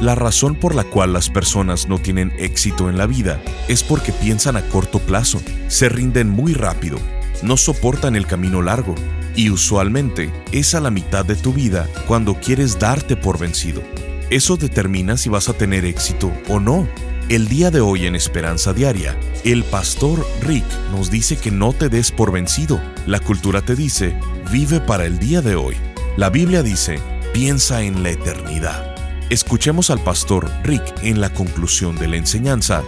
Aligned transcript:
La 0.00 0.14
razón 0.14 0.54
por 0.54 0.74
la 0.74 0.84
cual 0.84 1.12
las 1.12 1.28
personas 1.28 1.86
no 1.86 1.98
tienen 1.98 2.32
éxito 2.38 2.88
en 2.88 2.96
la 2.96 3.06
vida 3.06 3.38
es 3.68 3.82
porque 3.82 4.12
piensan 4.12 4.56
a 4.56 4.62
corto 4.62 4.98
plazo, 4.98 5.42
se 5.68 5.90
rinden 5.90 6.30
muy 6.30 6.54
rápido, 6.54 6.98
no 7.42 7.58
soportan 7.58 8.16
el 8.16 8.26
camino 8.26 8.62
largo 8.62 8.94
y 9.36 9.50
usualmente 9.50 10.30
es 10.52 10.74
a 10.74 10.80
la 10.80 10.90
mitad 10.90 11.26
de 11.26 11.36
tu 11.36 11.52
vida 11.52 11.86
cuando 12.06 12.34
quieres 12.40 12.78
darte 12.78 13.14
por 13.14 13.38
vencido. 13.38 13.82
Eso 14.30 14.56
determina 14.56 15.18
si 15.18 15.28
vas 15.28 15.50
a 15.50 15.52
tener 15.52 15.84
éxito 15.84 16.32
o 16.48 16.60
no. 16.60 16.88
El 17.28 17.48
día 17.48 17.70
de 17.70 17.80
hoy 17.80 18.06
en 18.06 18.16
Esperanza 18.16 18.72
Diaria, 18.72 19.18
el 19.44 19.64
pastor 19.64 20.26
Rick 20.40 20.64
nos 20.92 21.10
dice 21.10 21.36
que 21.36 21.50
no 21.50 21.74
te 21.74 21.90
des 21.90 22.10
por 22.10 22.32
vencido. 22.32 22.80
La 23.06 23.20
cultura 23.20 23.60
te 23.60 23.76
dice, 23.76 24.16
vive 24.50 24.80
para 24.80 25.04
el 25.04 25.18
día 25.18 25.42
de 25.42 25.56
hoy. 25.56 25.76
La 26.16 26.30
Biblia 26.30 26.62
dice, 26.62 27.00
piensa 27.34 27.82
en 27.82 28.02
la 28.02 28.10
eternidad. 28.10 28.99
Escuchemos 29.30 29.90
al 29.90 30.02
pastor 30.02 30.50
Rick 30.64 30.82
en 31.04 31.20
la 31.20 31.32
conclusión 31.32 31.94
de 31.94 32.08
la 32.08 32.16
enseñanza, 32.16 32.82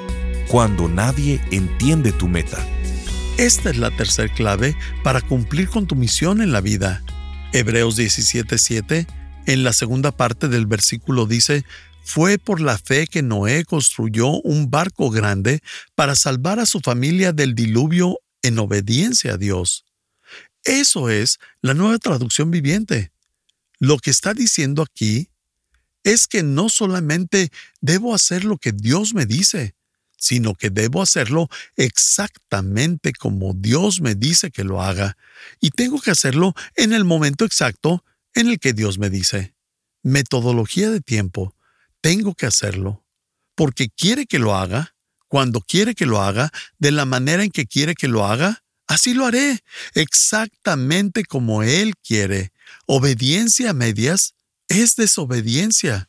cuando 0.49 0.89
nadie 0.89 1.41
entiende 1.53 2.11
tu 2.11 2.27
meta. 2.27 2.59
Esta 3.39 3.71
es 3.71 3.77
la 3.77 3.93
tercera 3.93 4.35
clave 4.35 4.77
para 5.05 5.21
cumplir 5.21 5.69
con 5.69 5.87
tu 5.87 5.95
misión 5.95 6.43
en 6.43 6.51
la 6.51 6.61
vida. 6.61 7.05
Hebreos 7.53 7.97
17:7 7.97 9.07
en 9.47 9.63
la 9.63 9.73
segunda 9.73 10.11
parte 10.11 10.49
del 10.49 10.67
versículo 10.67 11.27
dice, 11.27 11.65
fue 12.03 12.39
por 12.39 12.61
la 12.61 12.77
fe 12.77 13.07
que 13.07 13.23
Noé 13.23 13.65
construyó 13.65 14.41
un 14.41 14.69
barco 14.69 15.11
grande 15.11 15.61
para 15.95 16.17
salvar 16.17 16.59
a 16.59 16.67
su 16.67 16.81
familia 16.81 17.33
del 17.33 17.55
diluvio 17.55 18.19
en 18.43 18.59
obediencia 18.59 19.35
a 19.35 19.37
Dios. 19.37 19.85
Eso 20.65 21.09
es 21.09 21.39
la 21.61 21.75
nueva 21.75 21.99
traducción 21.99 22.51
viviente. 22.51 23.13
Lo 23.79 23.99
que 23.99 24.11
está 24.11 24.35
diciendo 24.35 24.83
aquí 24.83 25.29
es 26.05 26.27
que 26.27 26.43
no 26.43 26.69
solamente 26.69 27.51
debo 27.81 28.15
hacer 28.15 28.45
lo 28.45 28.59
que 28.59 28.73
Dios 28.73 29.15
me 29.15 29.27
dice, 29.27 29.75
sino 30.17 30.55
que 30.55 30.71
debo 30.71 31.03
hacerlo 31.03 31.49
exactamente 31.77 33.13
como 33.13 33.55
Dios 33.55 34.01
me 34.01 34.15
dice 34.15 34.51
que 34.51 34.65
lo 34.65 34.83
haga, 34.83 35.17
y 35.61 35.71
tengo 35.71 36.01
que 36.01 36.13
hacerlo 36.13 36.55
en 36.77 36.93
el 36.93 37.05
momento 37.05 37.45
exacto 37.45 38.05
en 38.35 38.49
el 38.49 38.61
que 38.61 38.73
Dios 38.73 38.99
me 38.99 39.11
dice, 39.11 39.55
metodología 40.03 40.91
de 40.91 41.01
tiempo, 41.01 41.57
tengo 42.01 42.35
que 42.35 42.47
hacerlo, 42.47 43.05
porque 43.55 43.89
quiere 43.91 44.27
que 44.27 44.39
lo 44.39 44.55
haga, 44.55 44.95
cuando 45.27 45.61
quiere 45.61 45.95
que 45.95 46.07
lo 46.07 46.23
haga, 46.23 46.53
de 46.79 46.93
la 46.93 47.05
manera 47.05 47.43
en 47.43 47.51
que 47.51 47.67
quiere 47.67 47.95
que 47.95 48.09
lo 48.09 48.25
haga, 48.25 48.63
así 48.87 49.15
lo 49.15 49.27
haré, 49.27 49.61
exactamente 49.95 51.25
como 51.25 51.63
Él 51.63 51.95
quiere. 51.97 52.53
Obediencia 52.87 53.71
a 53.71 53.75
medias 53.75 54.35
es 54.81 54.97
desobediencia. 54.97 56.09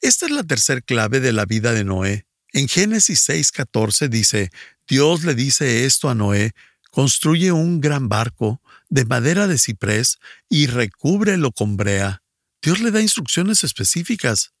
Esta 0.00 0.26
es 0.26 0.32
la 0.32 0.44
tercera 0.44 0.80
clave 0.80 1.20
de 1.20 1.32
la 1.32 1.44
vida 1.44 1.72
de 1.72 1.84
Noé. 1.84 2.26
En 2.52 2.68
Génesis 2.68 3.28
6:14 3.28 4.08
dice, 4.08 4.50
Dios 4.86 5.24
le 5.24 5.34
dice 5.34 5.84
esto 5.84 6.08
a 6.08 6.14
Noé, 6.14 6.52
construye 6.90 7.52
un 7.52 7.80
gran 7.80 8.08
barco 8.08 8.62
de 8.88 9.04
madera 9.04 9.46
de 9.46 9.58
ciprés 9.58 10.18
y 10.48 10.66
recúbrelo 10.66 11.52
con 11.52 11.76
brea. 11.76 12.22
Dios 12.62 12.80
le 12.80 12.90
da 12.90 13.02
instrucciones 13.02 13.64
específicas. 13.64 14.52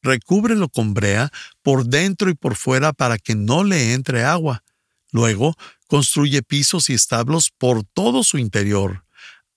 Recúbrelo 0.00 0.68
con 0.68 0.94
brea 0.94 1.30
por 1.62 1.86
dentro 1.86 2.30
y 2.30 2.34
por 2.34 2.54
fuera 2.54 2.92
para 2.92 3.18
que 3.18 3.34
no 3.34 3.64
le 3.64 3.92
entre 3.92 4.22
agua. 4.22 4.62
Luego, 5.10 5.56
construye 5.88 6.42
pisos 6.42 6.90
y 6.90 6.94
establos 6.94 7.50
por 7.50 7.82
todo 7.82 8.22
su 8.22 8.38
interior. 8.38 9.04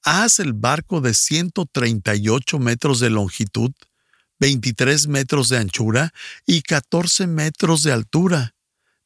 Haz 0.03 0.39
el 0.39 0.53
barco 0.53 0.99
de 0.99 1.13
138 1.13 2.57
metros 2.59 2.99
de 2.99 3.09
longitud, 3.11 3.71
23 4.39 5.07
metros 5.07 5.49
de 5.49 5.57
anchura 5.57 6.13
y 6.45 6.63
14 6.63 7.27
metros 7.27 7.83
de 7.83 7.91
altura. 7.91 8.55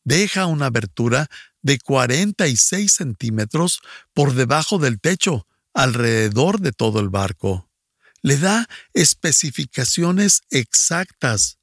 Deja 0.06 0.46
una 0.46 0.68
abertura 0.68 1.28
de 1.62 1.80
46 1.80 2.92
centímetros 2.92 3.82
por 4.14 4.34
debajo 4.34 4.78
del 4.78 5.02
techo, 5.02 5.48
alrededor 5.74 6.62
de 6.62 6.72
todo 6.72 7.02
el 7.02 7.10
barco. 7.10 7.70
Le 8.22 8.38
da 8.38 8.68
especificaciones 8.94 10.44
exactas. 10.50 11.58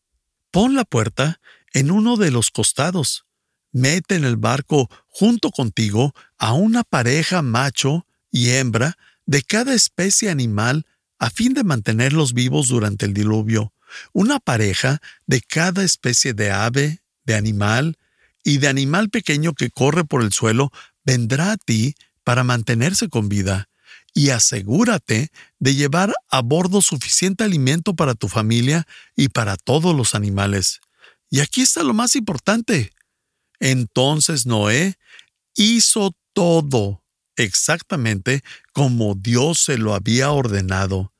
Pon 0.50 0.74
la 0.74 0.84
puerta 0.84 1.40
en 1.72 1.90
uno 1.90 2.16
de 2.16 2.30
los 2.30 2.50
costados. 2.50 3.24
Mete 3.72 4.16
en 4.16 4.24
el 4.24 4.36
barco 4.36 4.90
junto 5.08 5.50
contigo 5.50 6.12
a 6.36 6.52
una 6.52 6.84
pareja 6.84 7.40
macho 7.40 8.06
y 8.30 8.50
hembra 8.50 8.98
de 9.26 9.42
cada 9.42 9.74
especie 9.74 10.30
animal 10.30 10.86
a 11.18 11.30
fin 11.30 11.54
de 11.54 11.64
mantenerlos 11.64 12.32
vivos 12.32 12.68
durante 12.68 13.06
el 13.06 13.14
diluvio, 13.14 13.72
una 14.12 14.40
pareja 14.40 15.00
de 15.26 15.40
cada 15.40 15.84
especie 15.84 16.34
de 16.34 16.50
ave, 16.50 17.02
de 17.24 17.34
animal, 17.34 17.96
y 18.44 18.58
de 18.58 18.68
animal 18.68 19.10
pequeño 19.10 19.54
que 19.54 19.70
corre 19.70 20.04
por 20.04 20.22
el 20.22 20.32
suelo 20.32 20.72
vendrá 21.04 21.52
a 21.52 21.56
ti 21.56 21.94
para 22.24 22.44
mantenerse 22.44 23.08
con 23.08 23.28
vida, 23.28 23.68
y 24.14 24.30
asegúrate 24.30 25.30
de 25.58 25.74
llevar 25.74 26.12
a 26.30 26.42
bordo 26.42 26.82
suficiente 26.82 27.44
alimento 27.44 27.94
para 27.94 28.14
tu 28.14 28.28
familia 28.28 28.86
y 29.16 29.28
para 29.28 29.56
todos 29.56 29.94
los 29.96 30.14
animales. 30.14 30.80
Y 31.30 31.40
aquí 31.40 31.62
está 31.62 31.82
lo 31.82 31.94
más 31.94 32.14
importante. 32.14 32.92
Entonces 33.58 34.44
Noé 34.44 34.96
hizo 35.54 36.14
todo 36.32 37.01
exactamente 37.36 38.42
como 38.72 39.14
Dios 39.14 39.60
se 39.60 39.78
lo 39.78 39.94
había 39.94 40.30
ordenado. 40.30 41.12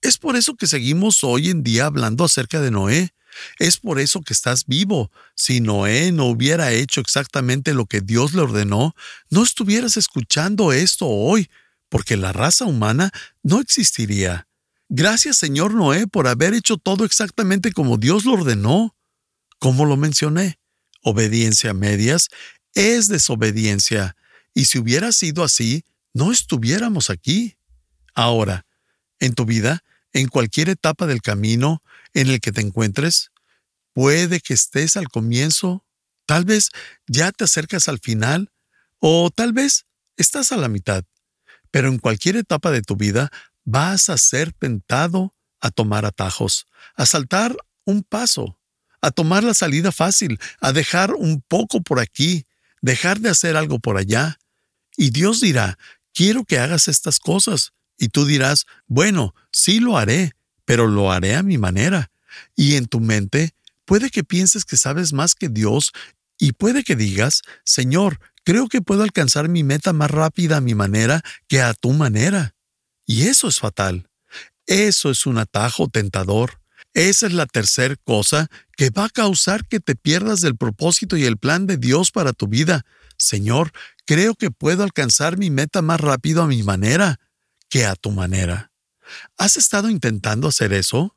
Es 0.00 0.18
por 0.18 0.36
eso 0.36 0.54
que 0.54 0.66
seguimos 0.66 1.24
hoy 1.24 1.50
en 1.50 1.62
día 1.62 1.86
hablando 1.86 2.24
acerca 2.24 2.60
de 2.60 2.70
Noé, 2.70 3.12
es 3.58 3.78
por 3.78 3.98
eso 3.98 4.22
que 4.22 4.32
estás 4.32 4.66
vivo. 4.66 5.10
Si 5.34 5.60
Noé 5.60 6.12
no 6.12 6.26
hubiera 6.26 6.72
hecho 6.72 7.00
exactamente 7.00 7.74
lo 7.74 7.86
que 7.86 8.00
Dios 8.00 8.32
le 8.34 8.42
ordenó, 8.42 8.94
no 9.30 9.42
estuvieras 9.42 9.96
escuchando 9.96 10.72
esto 10.72 11.06
hoy, 11.06 11.50
porque 11.88 12.16
la 12.16 12.32
raza 12.32 12.64
humana 12.64 13.10
no 13.42 13.60
existiría. 13.60 14.48
Gracias 14.88 15.36
Señor 15.36 15.74
Noé 15.74 16.06
por 16.06 16.28
haber 16.28 16.54
hecho 16.54 16.76
todo 16.76 17.04
exactamente 17.04 17.72
como 17.72 17.96
Dios 17.96 18.24
lo 18.24 18.32
ordenó. 18.32 18.94
Como 19.58 19.84
lo 19.84 19.96
mencioné, 19.96 20.58
obediencia 21.02 21.70
a 21.70 21.74
medias 21.74 22.28
es 22.74 23.08
desobediencia, 23.08 24.16
y 24.54 24.66
si 24.66 24.78
hubiera 24.78 25.12
sido 25.12 25.44
así, 25.44 25.84
no 26.12 26.32
estuviéramos 26.32 27.10
aquí. 27.10 27.56
Ahora, 28.14 28.66
en 29.20 29.34
tu 29.34 29.44
vida, 29.44 29.82
en 30.12 30.28
cualquier 30.28 30.68
etapa 30.68 31.06
del 31.06 31.22
camino 31.22 31.82
en 32.14 32.28
el 32.28 32.40
que 32.40 32.52
te 32.52 32.60
encuentres, 32.60 33.30
puede 33.92 34.40
que 34.40 34.54
estés 34.54 34.96
al 34.96 35.08
comienzo, 35.08 35.84
tal 36.26 36.44
vez 36.44 36.70
ya 37.06 37.32
te 37.32 37.44
acercas 37.44 37.88
al 37.88 37.98
final 37.98 38.50
o 38.98 39.30
tal 39.30 39.52
vez 39.52 39.86
estás 40.16 40.52
a 40.52 40.56
la 40.56 40.68
mitad, 40.68 41.04
pero 41.70 41.88
en 41.88 41.98
cualquier 41.98 42.36
etapa 42.36 42.70
de 42.70 42.82
tu 42.82 42.96
vida 42.96 43.30
vas 43.64 44.08
a 44.08 44.18
ser 44.18 44.52
tentado 44.52 45.32
a 45.60 45.70
tomar 45.70 46.04
atajos, 46.04 46.66
a 46.96 47.06
saltar 47.06 47.56
un 47.84 48.02
paso, 48.02 48.58
a 49.00 49.10
tomar 49.10 49.44
la 49.44 49.54
salida 49.54 49.92
fácil, 49.92 50.38
a 50.60 50.72
dejar 50.72 51.14
un 51.14 51.42
poco 51.42 51.80
por 51.82 52.00
aquí, 52.00 52.46
dejar 52.82 53.20
de 53.20 53.30
hacer 53.30 53.56
algo 53.56 53.78
por 53.78 53.96
allá. 53.96 54.38
Y 54.96 55.10
Dios 55.10 55.40
dirá, 55.40 55.78
quiero 56.12 56.44
que 56.44 56.58
hagas 56.58 56.88
estas 56.88 57.20
cosas, 57.20 57.72
y 57.98 58.08
tú 58.08 58.24
dirás, 58.24 58.66
bueno, 58.86 59.34
sí 59.52 59.80
lo 59.80 59.98
haré, 59.98 60.32
pero 60.64 60.86
lo 60.86 61.10
haré 61.10 61.34
a 61.34 61.42
mi 61.42 61.58
manera. 61.58 62.10
Y 62.54 62.76
en 62.76 62.86
tu 62.86 63.00
mente 63.00 63.54
puede 63.84 64.10
que 64.10 64.22
pienses 64.22 64.64
que 64.64 64.76
sabes 64.76 65.12
más 65.12 65.34
que 65.34 65.48
Dios 65.48 65.92
y 66.38 66.52
puede 66.52 66.84
que 66.84 66.94
digas, 66.94 67.42
Señor, 67.64 68.20
creo 68.44 68.68
que 68.68 68.80
puedo 68.80 69.02
alcanzar 69.02 69.48
mi 69.48 69.64
meta 69.64 69.92
más 69.92 70.10
rápida 70.10 70.58
a 70.58 70.60
mi 70.60 70.74
manera 70.74 71.22
que 71.48 71.60
a 71.60 71.74
tu 71.74 71.92
manera. 71.92 72.54
Y 73.04 73.26
eso 73.26 73.48
es 73.48 73.58
fatal. 73.58 74.08
Eso 74.66 75.10
es 75.10 75.26
un 75.26 75.38
atajo 75.38 75.88
tentador. 75.88 76.60
Esa 76.98 77.28
es 77.28 77.32
la 77.32 77.46
tercera 77.46 77.94
cosa 78.02 78.50
que 78.76 78.90
va 78.90 79.04
a 79.04 79.08
causar 79.08 79.64
que 79.68 79.78
te 79.78 79.94
pierdas 79.94 80.40
del 80.40 80.56
propósito 80.56 81.16
y 81.16 81.24
el 81.26 81.36
plan 81.38 81.68
de 81.68 81.76
Dios 81.76 82.10
para 82.10 82.32
tu 82.32 82.48
vida. 82.48 82.84
Señor, 83.16 83.70
creo 84.04 84.34
que 84.34 84.50
puedo 84.50 84.82
alcanzar 84.82 85.38
mi 85.38 85.48
meta 85.48 85.80
más 85.80 86.00
rápido 86.00 86.42
a 86.42 86.48
mi 86.48 86.64
manera 86.64 87.20
que 87.68 87.86
a 87.86 87.94
tu 87.94 88.10
manera. 88.10 88.72
¿Has 89.36 89.56
estado 89.56 89.88
intentando 89.90 90.48
hacer 90.48 90.72
eso? 90.72 91.14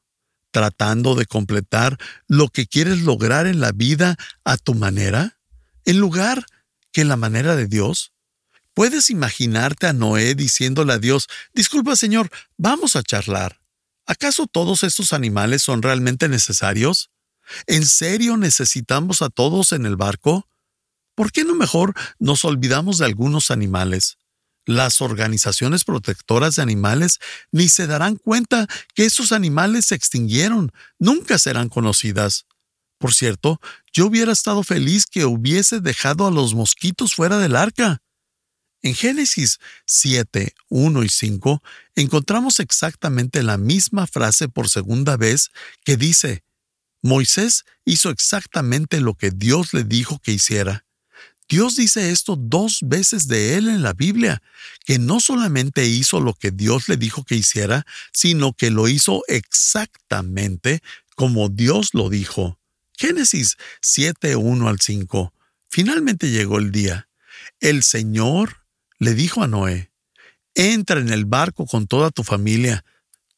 tratando 0.51 1.15
de 1.15 1.25
completar 1.25 1.97
lo 2.27 2.49
que 2.49 2.67
quieres 2.67 2.99
lograr 2.99 3.47
en 3.47 3.61
la 3.61 3.71
vida 3.71 4.17
a 4.43 4.57
tu 4.57 4.75
manera, 4.75 5.39
en 5.85 5.97
lugar 5.97 6.45
que 6.91 7.05
la 7.05 7.15
manera 7.15 7.55
de 7.55 7.67
Dios? 7.67 8.11
¿Puedes 8.73 9.09
imaginarte 9.09 9.87
a 9.87 9.93
Noé 9.93 10.35
diciéndole 10.35 10.93
a 10.93 10.99
Dios, 10.99 11.27
disculpa 11.53 11.95
Señor, 11.95 12.29
vamos 12.57 12.97
a 12.97 13.03
charlar? 13.03 13.60
¿Acaso 14.05 14.47
todos 14.47 14.83
estos 14.83 15.13
animales 15.13 15.61
son 15.61 15.81
realmente 15.81 16.27
necesarios? 16.27 17.11
¿En 17.67 17.85
serio 17.85 18.37
necesitamos 18.37 19.21
a 19.21 19.29
todos 19.29 19.71
en 19.71 19.85
el 19.85 19.95
barco? 19.95 20.47
¿Por 21.15 21.31
qué 21.31 21.43
no 21.43 21.55
mejor 21.55 21.93
nos 22.19 22.45
olvidamos 22.45 22.97
de 22.97 23.05
algunos 23.05 23.51
animales? 23.51 24.17
Las 24.65 25.01
organizaciones 25.01 25.83
protectoras 25.83 26.55
de 26.55 26.61
animales 26.61 27.19
ni 27.51 27.67
se 27.67 27.87
darán 27.87 28.15
cuenta 28.15 28.67
que 28.93 29.05
esos 29.05 29.31
animales 29.31 29.87
se 29.87 29.95
extinguieron, 29.95 30.71
nunca 30.99 31.39
serán 31.39 31.67
conocidas. 31.67 32.45
Por 32.99 33.13
cierto, 33.13 33.59
yo 33.91 34.05
hubiera 34.05 34.31
estado 34.31 34.63
feliz 34.63 35.07
que 35.07 35.25
hubiese 35.25 35.79
dejado 35.79 36.27
a 36.27 36.31
los 36.31 36.53
mosquitos 36.53 37.15
fuera 37.15 37.39
del 37.39 37.55
arca. 37.55 38.01
En 38.83 38.95
Génesis 38.95 39.59
7, 39.85 40.55
1 40.69 41.03
y 41.03 41.09
5 41.09 41.61
encontramos 41.95 42.59
exactamente 42.59 43.43
la 43.43 43.57
misma 43.57 44.07
frase 44.07 44.49
por 44.49 44.69
segunda 44.69 45.17
vez 45.17 45.51
que 45.85 45.97
dice, 45.97 46.43
Moisés 47.03 47.65
hizo 47.85 48.09
exactamente 48.09 48.99
lo 48.99 49.15
que 49.15 49.31
Dios 49.31 49.73
le 49.73 49.83
dijo 49.83 50.19
que 50.19 50.31
hiciera. 50.31 50.85
Dios 51.47 51.75
dice 51.75 52.11
esto 52.11 52.37
dos 52.37 52.79
veces 52.81 53.27
de 53.27 53.57
él 53.57 53.67
en 53.67 53.83
la 53.83 53.93
Biblia, 53.93 54.41
que 54.85 54.99
no 54.99 55.19
solamente 55.19 55.85
hizo 55.85 56.21
lo 56.21 56.33
que 56.33 56.49
Dios 56.49 56.87
le 56.87 56.95
dijo 56.95 57.25
que 57.25 57.35
hiciera, 57.35 57.85
sino 58.13 58.53
que 58.53 58.71
lo 58.71 58.87
hizo 58.87 59.21
exactamente 59.27 60.81
como 61.15 61.49
Dios 61.49 61.89
lo 61.93 62.09
dijo. 62.09 62.57
Génesis 62.97 63.57
7, 63.81 64.37
1 64.37 64.69
al 64.69 64.79
5. 64.79 65.33
Finalmente 65.67 66.29
llegó 66.29 66.57
el 66.57 66.71
día. 66.71 67.09
El 67.59 67.83
Señor 67.83 68.60
le 69.01 69.15
dijo 69.15 69.41
a 69.41 69.47
Noé, 69.47 69.91
entra 70.53 70.99
en 70.99 71.09
el 71.09 71.25
barco 71.25 71.65
con 71.65 71.87
toda 71.87 72.11
tu 72.11 72.23
familia, 72.23 72.85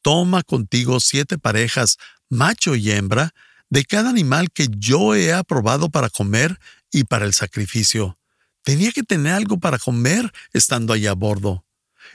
toma 0.02 0.42
contigo 0.42 1.00
siete 1.00 1.38
parejas, 1.38 1.96
macho 2.28 2.74
y 2.74 2.90
hembra, 2.90 3.32
de 3.70 3.86
cada 3.86 4.10
animal 4.10 4.50
que 4.52 4.68
yo 4.76 5.14
he 5.14 5.32
aprobado 5.32 5.88
para 5.88 6.10
comer 6.10 6.60
y 6.92 7.04
para 7.04 7.24
el 7.24 7.32
sacrificio. 7.32 8.18
Tenía 8.62 8.92
que 8.92 9.04
tener 9.04 9.32
algo 9.32 9.58
para 9.58 9.78
comer 9.78 10.30
estando 10.52 10.92
allá 10.92 11.12
a 11.12 11.14
bordo. 11.14 11.64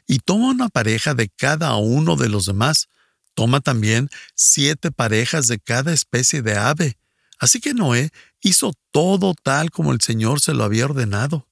Y 0.06 0.20
toma 0.20 0.52
una 0.52 0.70
pareja 0.70 1.16
de 1.16 1.30
cada 1.30 1.76
uno 1.76 2.18
de 2.18 2.30
los 2.30 2.46
demás. 2.46 2.88
Toma 3.34 3.62
también 3.62 4.10
siete 4.36 4.92
parejas 4.92 5.48
de 5.48 5.58
cada 5.58 5.92
especie 5.92 6.44
de 6.44 6.56
ave. 6.56 7.00
Así 7.40 7.60
que 7.60 7.74
Noé 7.74 8.12
hizo 8.42 8.74
todo 8.92 9.34
tal 9.34 9.72
como 9.72 9.92
el 9.92 10.02
Señor 10.02 10.40
se 10.40 10.54
lo 10.54 10.64
había 10.64 10.86
ordenado. 10.86 11.49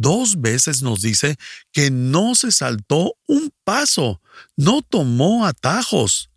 Dos 0.00 0.40
veces 0.40 0.80
nos 0.80 1.02
dice 1.02 1.36
que 1.72 1.90
no 1.90 2.34
se 2.34 2.52
saltó 2.52 3.18
un 3.26 3.52
paso, 3.64 4.22
no 4.56 4.80
tomó 4.80 5.44
atajos. 5.44 6.30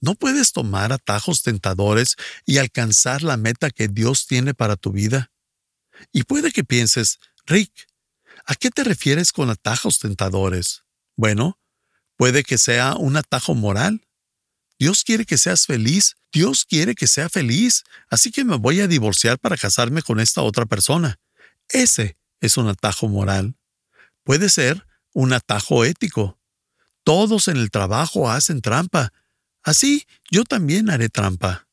No 0.00 0.14
puedes 0.14 0.52
tomar 0.52 0.92
atajos 0.92 1.42
tentadores 1.42 2.14
y 2.46 2.58
alcanzar 2.58 3.24
la 3.24 3.36
meta 3.36 3.70
que 3.70 3.88
Dios 3.88 4.28
tiene 4.28 4.54
para 4.54 4.76
tu 4.76 4.92
vida. 4.92 5.32
Y 6.12 6.22
puede 6.22 6.52
que 6.52 6.62
pienses, 6.62 7.18
Rick, 7.46 7.88
¿a 8.46 8.54
qué 8.54 8.70
te 8.70 8.84
refieres 8.84 9.32
con 9.32 9.50
atajos 9.50 9.98
tentadores? 9.98 10.84
Bueno, 11.16 11.58
puede 12.16 12.44
que 12.44 12.58
sea 12.58 12.94
un 12.94 13.16
atajo 13.16 13.56
moral. 13.56 14.06
Dios 14.78 15.02
quiere 15.02 15.26
que 15.26 15.36
seas 15.36 15.66
feliz, 15.66 16.16
Dios 16.30 16.64
quiere 16.64 16.94
que 16.94 17.08
sea 17.08 17.28
feliz, 17.28 17.82
así 18.08 18.30
que 18.30 18.44
me 18.44 18.54
voy 18.54 18.78
a 18.78 18.86
divorciar 18.86 19.36
para 19.40 19.56
casarme 19.56 20.00
con 20.00 20.20
esta 20.20 20.42
otra 20.42 20.64
persona. 20.64 21.18
Ese 21.70 22.16
es 22.40 22.56
un 22.56 22.68
atajo 22.68 23.08
moral. 23.08 23.56
Puede 24.24 24.48
ser 24.48 24.86
un 25.12 25.32
atajo 25.32 25.84
ético. 25.84 26.38
Todos 27.04 27.48
en 27.48 27.56
el 27.56 27.70
trabajo 27.70 28.30
hacen 28.30 28.60
trampa, 28.60 29.12
Así 29.62 30.06
yo 30.30 30.44
también 30.44 30.90
haré 30.90 31.08
trampa. 31.08 31.68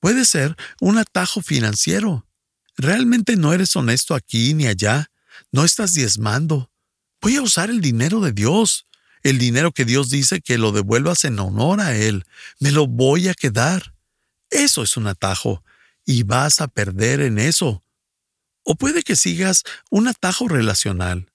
Puede 0.00 0.24
ser 0.24 0.56
un 0.80 0.98
atajo 0.98 1.40
financiero. 1.40 2.26
Realmente 2.76 3.36
no 3.36 3.52
eres 3.52 3.74
honesto 3.76 4.14
aquí 4.14 4.52
ni 4.54 4.66
allá. 4.66 5.10
No 5.50 5.64
estás 5.64 5.94
diezmando. 5.94 6.70
Voy 7.22 7.36
a 7.36 7.42
usar 7.42 7.70
el 7.70 7.80
dinero 7.80 8.20
de 8.20 8.32
Dios. 8.32 8.86
El 9.22 9.38
dinero 9.38 9.72
que 9.72 9.86
Dios 9.86 10.10
dice 10.10 10.42
que 10.42 10.58
lo 10.58 10.72
devuelvas 10.72 11.24
en 11.24 11.38
honor 11.38 11.80
a 11.80 11.96
Él. 11.96 12.26
Me 12.58 12.72
lo 12.72 12.86
voy 12.86 13.28
a 13.28 13.34
quedar. 13.34 13.94
Eso 14.50 14.82
es 14.82 14.98
un 14.98 15.06
atajo. 15.06 15.64
Y 16.04 16.24
vas 16.24 16.60
a 16.60 16.68
perder 16.68 17.20
en 17.20 17.38
eso. 17.38 17.83
O 18.64 18.74
puede 18.74 19.02
que 19.02 19.16
sigas 19.16 19.62
un 19.90 20.08
atajo 20.08 20.48
relacional 20.48 21.30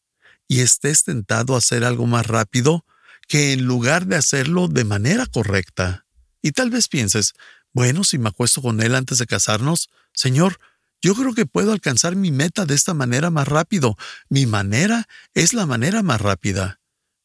y 0.47 0.59
estés 0.61 1.03
tentado 1.03 1.55
a 1.55 1.59
hacer 1.59 1.83
algo 1.83 2.07
más 2.07 2.27
rápido 2.27 2.85
que 3.27 3.53
en 3.53 3.65
lugar 3.65 4.07
de 4.07 4.15
hacerlo 4.17 4.67
de 4.67 4.83
manera 4.83 5.25
correcta. 5.27 6.05
Y 6.41 6.51
tal 6.51 6.71
vez 6.71 6.87
pienses, 6.87 7.33
bueno, 7.71 8.03
si 8.03 8.17
me 8.17 8.29
acuesto 8.29 8.61
con 8.61 8.81
él 8.81 8.95
antes 8.95 9.19
de 9.19 9.27
casarnos, 9.27 9.89
Señor, 10.13 10.59
yo 11.01 11.15
creo 11.15 11.33
que 11.33 11.45
puedo 11.45 11.71
alcanzar 11.71 12.15
mi 12.15 12.31
meta 12.31 12.65
de 12.65 12.73
esta 12.73 12.93
manera 12.93 13.29
más 13.29 13.47
rápido. 13.47 13.95
Mi 14.27 14.45
manera 14.45 15.07
es 15.33 15.53
la 15.53 15.65
manera 15.65 16.03
más 16.03 16.19
rápida. 16.19 16.81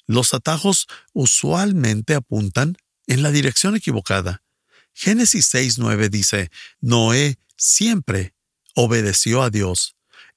Los 0.06 0.34
atajos 0.34 0.86
usualmente 1.12 2.14
apuntan 2.14 2.76
en 3.06 3.22
la 3.22 3.30
dirección 3.30 3.74
equivocada. 3.74 4.42
Génesis 4.92 5.52
6.9 5.52 6.08
dice, 6.08 6.50
Noé 6.80 7.38
siempre 7.56 8.33
obedeció 8.74 9.42
a 9.42 9.50
Dios. 9.50 9.96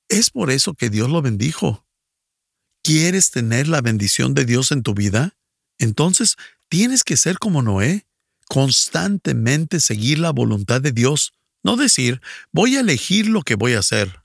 Es 0.09 0.29
por 0.29 0.51
eso 0.51 0.73
que 0.73 0.89
Dios 0.89 1.09
lo 1.09 1.21
bendijo. 1.21 1.85
¿Quieres 2.83 3.31
tener 3.31 3.67
la 3.67 3.81
bendición 3.81 4.33
de 4.33 4.45
Dios 4.45 4.71
en 4.71 4.83
tu 4.83 4.93
vida? 4.93 5.35
Entonces, 5.77 6.35
tienes 6.69 7.03
que 7.03 7.17
ser 7.17 7.37
como 7.37 7.61
Noé, 7.61 8.07
constantemente 8.47 9.79
seguir 9.79 10.19
la 10.19 10.31
voluntad 10.31 10.81
de 10.81 10.91
Dios, 10.91 11.33
no 11.63 11.75
decir, 11.75 12.21
voy 12.51 12.77
a 12.77 12.79
elegir 12.79 13.27
lo 13.27 13.41
que 13.41 13.55
voy 13.55 13.73
a 13.73 13.79
hacer. 13.79 14.23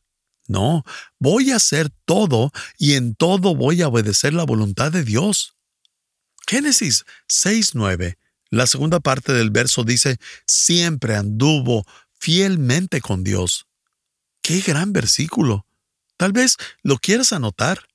No, 0.48 0.84
voy 1.18 1.50
a 1.50 1.56
hacer 1.56 1.88
todo 2.04 2.52
y 2.78 2.94
en 2.94 3.14
todo 3.14 3.54
voy 3.54 3.82
a 3.82 3.88
obedecer 3.88 4.34
la 4.34 4.44
voluntad 4.44 4.92
de 4.92 5.04
Dios. 5.04 5.54
Génesis 6.46 7.04
6.9, 7.28 8.16
la 8.50 8.66
segunda 8.66 9.00
parte 9.00 9.32
del 9.32 9.50
verso 9.50 9.84
dice, 9.84 10.18
siempre 10.46 11.16
anduvo 11.16 11.84
fielmente 12.18 13.00
con 13.00 13.24
Dios. 13.24 13.66
Qué 14.42 14.60
gran 14.60 14.92
versículo. 14.92 15.66
Tal 16.16 16.32
vez 16.32 16.56
lo 16.82 16.98
quieras 16.98 17.32
anotar. 17.32 17.86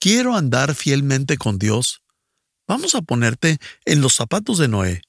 Quiero 0.00 0.36
andar 0.36 0.74
fielmente 0.74 1.38
con 1.38 1.60
Dios. 1.60 2.02
Vamos 2.66 2.96
a 2.96 3.02
ponerte 3.02 3.58
en 3.84 4.00
los 4.00 4.14
zapatos 4.14 4.58
de 4.58 4.66
Noé. 4.66 5.02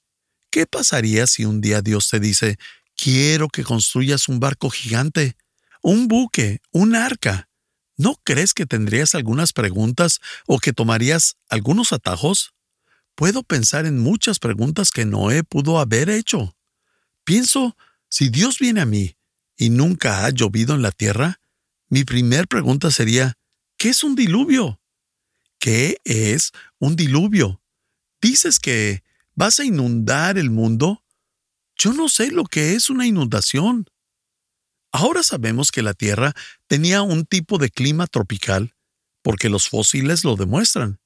¿Qué 0.50 0.66
pasaría 0.66 1.26
si 1.26 1.44
un 1.44 1.60
día 1.60 1.82
Dios 1.82 2.08
te 2.08 2.20
dice, 2.20 2.58
quiero 2.96 3.48
que 3.48 3.64
construyas 3.64 4.28
un 4.28 4.38
barco 4.38 4.70
gigante, 4.70 5.36
un 5.82 6.06
buque, 6.06 6.60
un 6.70 6.94
arca? 6.94 7.48
¿No 7.96 8.20
crees 8.22 8.54
que 8.54 8.66
tendrías 8.66 9.16
algunas 9.16 9.52
preguntas 9.52 10.20
o 10.46 10.60
que 10.60 10.72
tomarías 10.72 11.36
algunos 11.48 11.92
atajos? 11.92 12.54
Puedo 13.16 13.42
pensar 13.42 13.84
en 13.84 13.98
muchas 13.98 14.38
preguntas 14.38 14.92
que 14.92 15.04
Noé 15.04 15.42
pudo 15.42 15.80
haber 15.80 16.08
hecho. 16.08 16.56
Pienso, 17.24 17.76
si 18.08 18.28
Dios 18.28 18.60
viene 18.60 18.80
a 18.80 18.86
mí 18.86 19.16
y 19.56 19.70
nunca 19.70 20.24
ha 20.24 20.30
llovido 20.30 20.74
en 20.74 20.82
la 20.82 20.92
tierra, 20.92 21.40
mi 21.88 22.04
primer 22.04 22.48
pregunta 22.48 22.90
sería, 22.90 23.34
¿qué 23.76 23.90
es 23.90 24.04
un 24.04 24.14
diluvio? 24.14 24.80
¿Qué 25.58 25.98
es 26.04 26.52
un 26.78 26.96
diluvio? 26.96 27.62
¿Dices 28.20 28.58
que 28.58 29.02
vas 29.34 29.60
a 29.60 29.64
inundar 29.64 30.38
el 30.38 30.50
mundo? 30.50 31.04
Yo 31.76 31.92
no 31.92 32.08
sé 32.08 32.30
lo 32.30 32.44
que 32.44 32.74
es 32.74 32.90
una 32.90 33.06
inundación. 33.06 33.86
Ahora 34.92 35.22
sabemos 35.22 35.72
que 35.72 35.82
la 35.82 35.94
Tierra 35.94 36.34
tenía 36.66 37.02
un 37.02 37.26
tipo 37.26 37.58
de 37.58 37.70
clima 37.70 38.06
tropical, 38.06 38.74
porque 39.22 39.48
los 39.48 39.68
fósiles 39.68 40.24
lo 40.24 40.36
demuestran, 40.36 41.00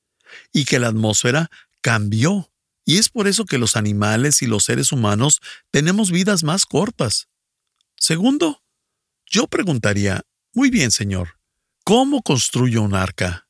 y 0.53 0.65
que 0.65 0.79
la 0.79 0.89
atmósfera 0.89 1.51
cambió, 1.81 2.53
y 2.85 2.99
es 2.99 3.09
por 3.09 3.29
eso 3.29 3.45
que 3.45 3.59
los 3.59 3.77
animales 3.77 4.43
y 4.43 4.47
los 4.47 4.65
seres 4.65 4.93
humanos 4.93 5.41
tenemos 5.71 6.11
vidas 6.11 6.43
más 6.43 6.67
cortas. 6.67 7.29
Segundo, 7.99 8.63
yo 9.27 9.47
preguntaría, 9.47 10.23
muy 10.53 10.71
bien, 10.71 10.91
Señor, 10.91 11.39
¿cómo 11.85 12.23
construyo 12.23 12.83
un 12.83 12.95
arca? 12.95 13.49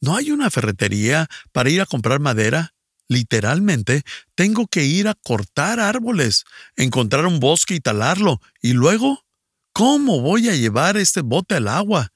¿No 0.00 0.16
hay 0.16 0.30
una 0.30 0.50
ferretería 0.50 1.28
para 1.52 1.70
ir 1.70 1.80
a 1.80 1.86
comprar 1.86 2.20
madera? 2.20 2.74
Literalmente, 3.08 4.02
tengo 4.34 4.66
que 4.66 4.84
ir 4.84 5.08
a 5.08 5.14
cortar 5.14 5.80
árboles, 5.80 6.44
encontrar 6.76 7.26
un 7.26 7.40
bosque 7.40 7.74
y 7.74 7.80
talarlo, 7.80 8.40
y 8.60 8.74
luego, 8.74 9.24
¿cómo 9.72 10.20
voy 10.20 10.48
a 10.48 10.54
llevar 10.54 10.96
este 10.96 11.22
bote 11.22 11.56
al 11.56 11.68
agua? 11.68 12.12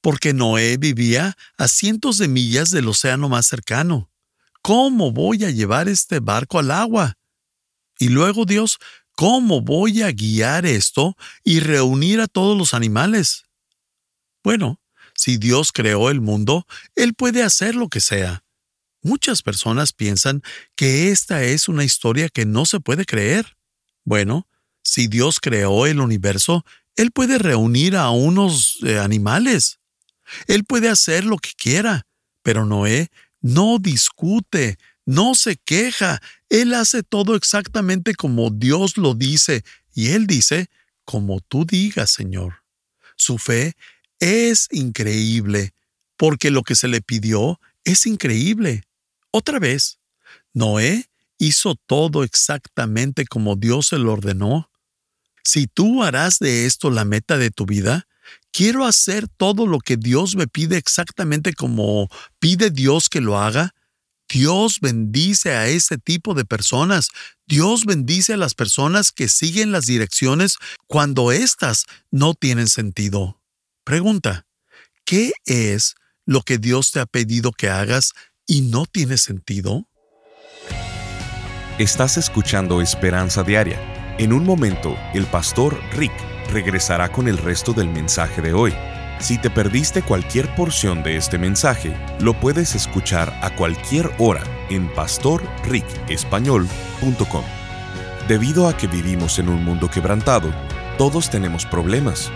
Porque 0.00 0.32
Noé 0.34 0.76
vivía 0.76 1.36
a 1.56 1.68
cientos 1.68 2.18
de 2.18 2.28
millas 2.28 2.70
del 2.70 2.88
océano 2.88 3.28
más 3.28 3.46
cercano. 3.46 4.10
¿Cómo 4.62 5.12
voy 5.12 5.44
a 5.44 5.50
llevar 5.50 5.88
este 5.88 6.18
barco 6.20 6.58
al 6.58 6.72
agua? 6.72 7.16
Y 7.98 8.08
luego 8.08 8.44
Dios, 8.44 8.78
¿cómo 9.14 9.60
voy 9.60 10.02
a 10.02 10.10
guiar 10.12 10.66
esto 10.66 11.16
y 11.44 11.60
reunir 11.60 12.20
a 12.20 12.26
todos 12.26 12.56
los 12.56 12.74
animales? 12.74 13.44
Bueno, 14.42 14.80
si 15.14 15.36
Dios 15.36 15.72
creó 15.72 16.10
el 16.10 16.20
mundo, 16.20 16.66
Él 16.96 17.14
puede 17.14 17.42
hacer 17.42 17.74
lo 17.74 17.88
que 17.88 18.00
sea. 18.00 18.44
Muchas 19.02 19.42
personas 19.42 19.92
piensan 19.92 20.42
que 20.76 21.10
esta 21.10 21.42
es 21.42 21.68
una 21.68 21.84
historia 21.84 22.28
que 22.28 22.46
no 22.46 22.66
se 22.66 22.80
puede 22.80 23.04
creer. 23.04 23.56
Bueno, 24.04 24.48
si 24.82 25.08
Dios 25.08 25.40
creó 25.40 25.86
el 25.86 26.00
universo, 26.00 26.64
Él 26.96 27.10
puede 27.10 27.38
reunir 27.38 27.96
a 27.96 28.10
unos 28.10 28.78
eh, 28.82 28.98
animales. 28.98 29.80
Él 30.46 30.64
puede 30.64 30.88
hacer 30.88 31.24
lo 31.24 31.38
que 31.38 31.50
quiera, 31.56 32.06
pero 32.42 32.64
Noé 32.64 33.10
no 33.40 33.78
discute, 33.78 34.78
no 35.04 35.34
se 35.34 35.56
queja. 35.56 36.20
Él 36.48 36.74
hace 36.74 37.02
todo 37.02 37.34
exactamente 37.36 38.14
como 38.14 38.50
Dios 38.50 38.96
lo 38.96 39.14
dice, 39.14 39.64
y 39.94 40.08
Él 40.08 40.26
dice, 40.26 40.68
como 41.04 41.40
tú 41.40 41.64
digas, 41.64 42.10
Señor. 42.10 42.62
Su 43.16 43.38
fe 43.38 43.74
es 44.18 44.68
increíble, 44.70 45.74
porque 46.16 46.50
lo 46.50 46.62
que 46.62 46.74
se 46.74 46.88
le 46.88 47.00
pidió 47.00 47.60
es 47.84 48.06
increíble. 48.06 48.84
Otra 49.30 49.58
vez, 49.58 49.98
Noé 50.52 51.08
hizo 51.38 51.74
todo 51.74 52.22
exactamente 52.22 53.24
como 53.26 53.56
Dios 53.56 53.88
se 53.88 53.98
lo 53.98 54.12
ordenó. 54.12 54.70
Si 55.42 55.66
tú 55.66 56.04
harás 56.04 56.38
de 56.38 56.66
esto 56.66 56.90
la 56.90 57.04
meta 57.04 57.36
de 57.36 57.50
tu 57.50 57.66
vida, 57.66 58.06
quiero 58.52 58.84
hacer 58.84 59.26
todo 59.28 59.66
lo 59.66 59.80
que 59.80 59.96
Dios 59.96 60.36
me 60.36 60.46
pide 60.46 60.76
exactamente 60.76 61.52
como 61.52 62.08
pide 62.38 62.70
Dios 62.70 63.08
que 63.08 63.20
lo 63.20 63.38
haga. 63.38 63.74
Dios 64.32 64.78
bendice 64.80 65.52
a 65.52 65.68
ese 65.68 65.98
tipo 65.98 66.32
de 66.32 66.46
personas. 66.46 67.10
Dios 67.46 67.84
bendice 67.84 68.32
a 68.32 68.36
las 68.38 68.54
personas 68.54 69.12
que 69.12 69.28
siguen 69.28 69.72
las 69.72 69.84
direcciones 69.84 70.56
cuando 70.86 71.32
éstas 71.32 71.84
no 72.10 72.32
tienen 72.32 72.68
sentido. 72.68 73.42
Pregunta, 73.84 74.46
¿qué 75.04 75.32
es 75.44 75.96
lo 76.24 76.40
que 76.40 76.56
Dios 76.56 76.92
te 76.92 77.00
ha 77.00 77.06
pedido 77.06 77.52
que 77.52 77.68
hagas 77.68 78.12
y 78.46 78.62
no 78.62 78.86
tiene 78.86 79.18
sentido? 79.18 79.86
Estás 81.78 82.16
escuchando 82.16 82.80
Esperanza 82.80 83.42
Diaria. 83.42 84.16
En 84.18 84.32
un 84.32 84.44
momento, 84.44 84.96
el 85.12 85.26
pastor 85.26 85.78
Rick 85.92 86.12
regresará 86.50 87.12
con 87.12 87.28
el 87.28 87.36
resto 87.36 87.74
del 87.74 87.88
mensaje 87.88 88.40
de 88.40 88.54
hoy. 88.54 88.72
Si 89.22 89.38
te 89.38 89.48
perdiste 89.48 90.02
cualquier 90.02 90.54
porción 90.54 91.02
de 91.02 91.16
este 91.16 91.38
mensaje, 91.38 91.96
lo 92.20 92.34
puedes 92.34 92.74
escuchar 92.74 93.32
a 93.40 93.54
cualquier 93.54 94.10
hora 94.18 94.42
en 94.68 94.92
pastorricespañol.com. 94.92 97.44
Debido 98.28 98.68
a 98.68 98.76
que 98.76 98.88
vivimos 98.88 99.38
en 99.38 99.48
un 99.48 99.64
mundo 99.64 99.88
quebrantado, 99.88 100.52
todos 100.98 101.30
tenemos 101.30 101.64
problemas, 101.64 102.30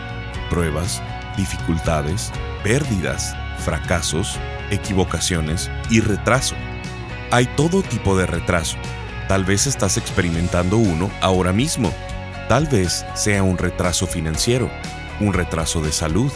pruebas, 0.49 1.03
dificultades, 1.37 2.33
pérdidas, 2.63 3.37
fracasos, 3.59 4.39
equivocaciones 4.71 5.71
y 5.91 6.01
retraso. 6.01 6.55
Hay 7.33 7.45
todo 7.57 7.83
tipo 7.83 8.17
de 8.17 8.27
retraso 8.27 8.79
Tal 9.29 9.45
vez 9.45 9.67
estás 9.67 9.97
experimentando 9.97 10.79
uno 10.79 11.11
ahora 11.21 11.53
mismo. 11.53 11.93
Tal 12.49 12.67
vez 12.67 13.05
sea 13.15 13.43
un 13.43 13.59
retraso 13.59 14.07
financiero, 14.07 14.71
un 15.19 15.33
retraso 15.33 15.81
de 15.81 15.91
salud, 15.91 16.31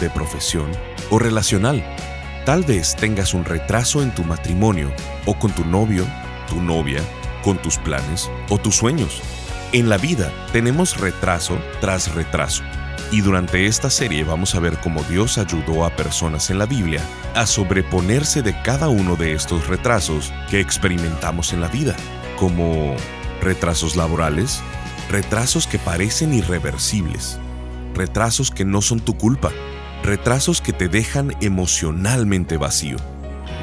de 0.00 0.10
profesión 0.10 0.70
o 1.10 1.18
relacional. 1.18 1.84
Tal 2.44 2.64
vez 2.64 2.96
tengas 2.96 3.34
un 3.34 3.44
retraso 3.44 4.02
en 4.02 4.14
tu 4.14 4.24
matrimonio 4.24 4.90
o 5.26 5.38
con 5.38 5.52
tu 5.52 5.64
novio, 5.64 6.06
tu 6.48 6.60
novia, 6.60 7.00
con 7.42 7.58
tus 7.58 7.78
planes 7.78 8.30
o 8.48 8.58
tus 8.58 8.76
sueños. 8.76 9.22
En 9.72 9.88
la 9.88 9.98
vida 9.98 10.32
tenemos 10.52 10.98
retraso 10.98 11.58
tras 11.80 12.12
retraso. 12.14 12.64
Y 13.12 13.20
durante 13.20 13.66
esta 13.66 13.90
serie 13.90 14.24
vamos 14.24 14.54
a 14.54 14.60
ver 14.60 14.78
cómo 14.78 15.02
Dios 15.04 15.38
ayudó 15.38 15.84
a 15.84 15.90
personas 15.90 16.50
en 16.50 16.58
la 16.58 16.66
Biblia 16.66 17.02
a 17.34 17.46
sobreponerse 17.46 18.42
de 18.42 18.60
cada 18.62 18.88
uno 18.88 19.16
de 19.16 19.32
estos 19.32 19.66
retrasos 19.66 20.32
que 20.48 20.60
experimentamos 20.60 21.52
en 21.52 21.60
la 21.60 21.68
vida 21.68 21.96
como 22.36 22.96
retrasos 23.40 23.96
laborales, 23.96 24.62
retrasos 25.10 25.66
que 25.66 25.78
parecen 25.78 26.32
irreversibles, 26.32 27.38
retrasos 27.94 28.50
que 28.50 28.64
no 28.64 28.80
son 28.80 29.00
tu 29.00 29.16
culpa, 29.16 29.50
retrasos 30.02 30.60
que 30.60 30.72
te 30.72 30.88
dejan 30.88 31.34
emocionalmente 31.40 32.56
vacío, 32.56 32.96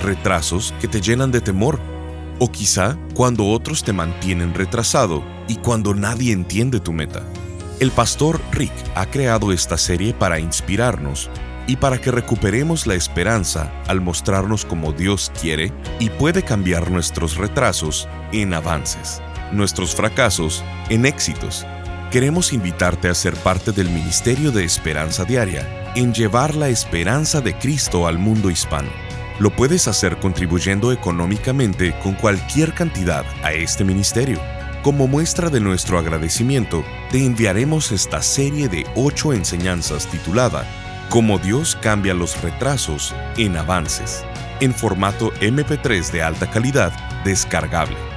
retrasos 0.02 0.74
que 0.80 0.88
te 0.88 1.02
llenan 1.02 1.32
de 1.32 1.42
temor, 1.42 1.80
o 2.40 2.52
quizá 2.52 2.98
cuando 3.16 3.48
otros 3.48 3.84
te 3.84 3.94
mantienen 3.94 4.54
retrasado 4.54 5.24
y 5.48 5.56
cuando 5.56 5.96
nadie 5.96 6.32
entiende 6.32 6.80
tu 6.80 6.94
meta. 6.94 7.24
El 7.80 7.92
pastor 7.92 8.40
Rick 8.52 8.74
ha 8.96 9.06
creado 9.08 9.52
esta 9.52 9.78
serie 9.78 10.14
para 10.14 10.40
inspirarnos 10.40 11.30
y 11.68 11.76
para 11.76 12.00
que 12.00 12.12
recuperemos 12.12 12.88
la 12.88 12.96
esperanza 12.96 13.72
al 13.88 14.02
mostrarnos 14.02 14.66
como 14.66 14.94
Dios 14.94 15.32
quiere 15.40 15.72
y 16.00 16.10
puede 16.10 16.44
cambiar 16.44 16.90
nuestros 16.90 17.36
retrasos 17.36 18.08
en 18.32 18.54
avances, 18.54 19.22
nuestros 19.52 19.96
fracasos 19.96 20.64
en 20.90 21.06
éxitos. 21.06 21.66
Queremos 22.12 22.54
invitarte 22.54 23.10
a 23.10 23.14
ser 23.14 23.36
parte 23.36 23.74
del 23.74 23.90
Ministerio 23.90 24.52
de 24.54 24.64
Esperanza 24.64 25.26
Diaria 25.26 25.92
en 25.94 26.14
llevar 26.14 26.56
la 26.56 26.70
esperanza 26.70 27.42
de 27.42 27.54
Cristo 27.54 28.08
al 28.08 28.18
mundo 28.18 28.50
hispano. 28.50 28.90
Lo 29.40 29.54
puedes 29.54 29.90
hacer 29.90 30.18
contribuyendo 30.18 30.94
económicamente 30.94 31.94
con 32.02 32.14
cualquier 32.14 32.74
cantidad 32.74 33.26
a 33.44 33.52
este 33.52 33.84
ministerio. 33.84 34.40
Como 34.84 35.08
muestra 35.08 35.50
de 35.50 35.60
nuestro 35.60 36.00
agradecimiento, 36.00 36.86
te 37.12 37.26
enviaremos 37.26 37.92
esta 37.92 38.22
serie 38.22 38.70
de 38.70 38.86
ocho 38.96 39.34
enseñanzas 39.34 40.08
titulada 40.08 40.66
Cómo 41.10 41.40
Dios 41.40 41.78
cambia 41.82 42.14
los 42.14 42.42
retrasos 42.42 43.14
en 43.36 43.58
avances, 43.58 44.24
en 44.62 44.74
formato 44.74 45.34
MP3 45.42 46.10
de 46.12 46.24
alta 46.24 46.50
calidad 46.50 46.94
descargable. 47.26 48.17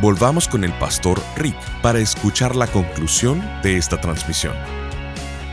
volvamos 0.00 0.46
con 0.46 0.62
el 0.62 0.72
pastor 0.78 1.20
Rick 1.36 1.56
para 1.82 1.98
escuchar 1.98 2.54
la 2.54 2.68
conclusión 2.68 3.42
de 3.62 3.76
esta 3.76 4.00
transmisión. 4.00 4.54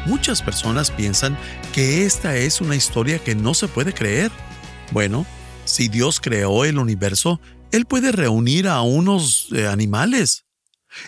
Muchas 0.06 0.44
personas 0.44 0.92
piensan 0.92 1.36
que 1.74 2.06
esta 2.06 2.36
es 2.38 2.62
una 2.62 2.75
historia 2.75 3.18
que 3.18 3.34
no 3.34 3.56
se 3.56 3.68
puede 3.68 3.92
creer. 3.94 4.32
Bueno, 4.92 5.25
si 5.66 5.88
Dios 5.88 6.20
creó 6.20 6.64
el 6.64 6.78
universo, 6.78 7.42
Él 7.72 7.86
puede 7.86 8.12
reunir 8.12 8.68
a 8.68 8.82
unos 8.82 9.48
eh, 9.52 9.68
animales. 9.68 10.46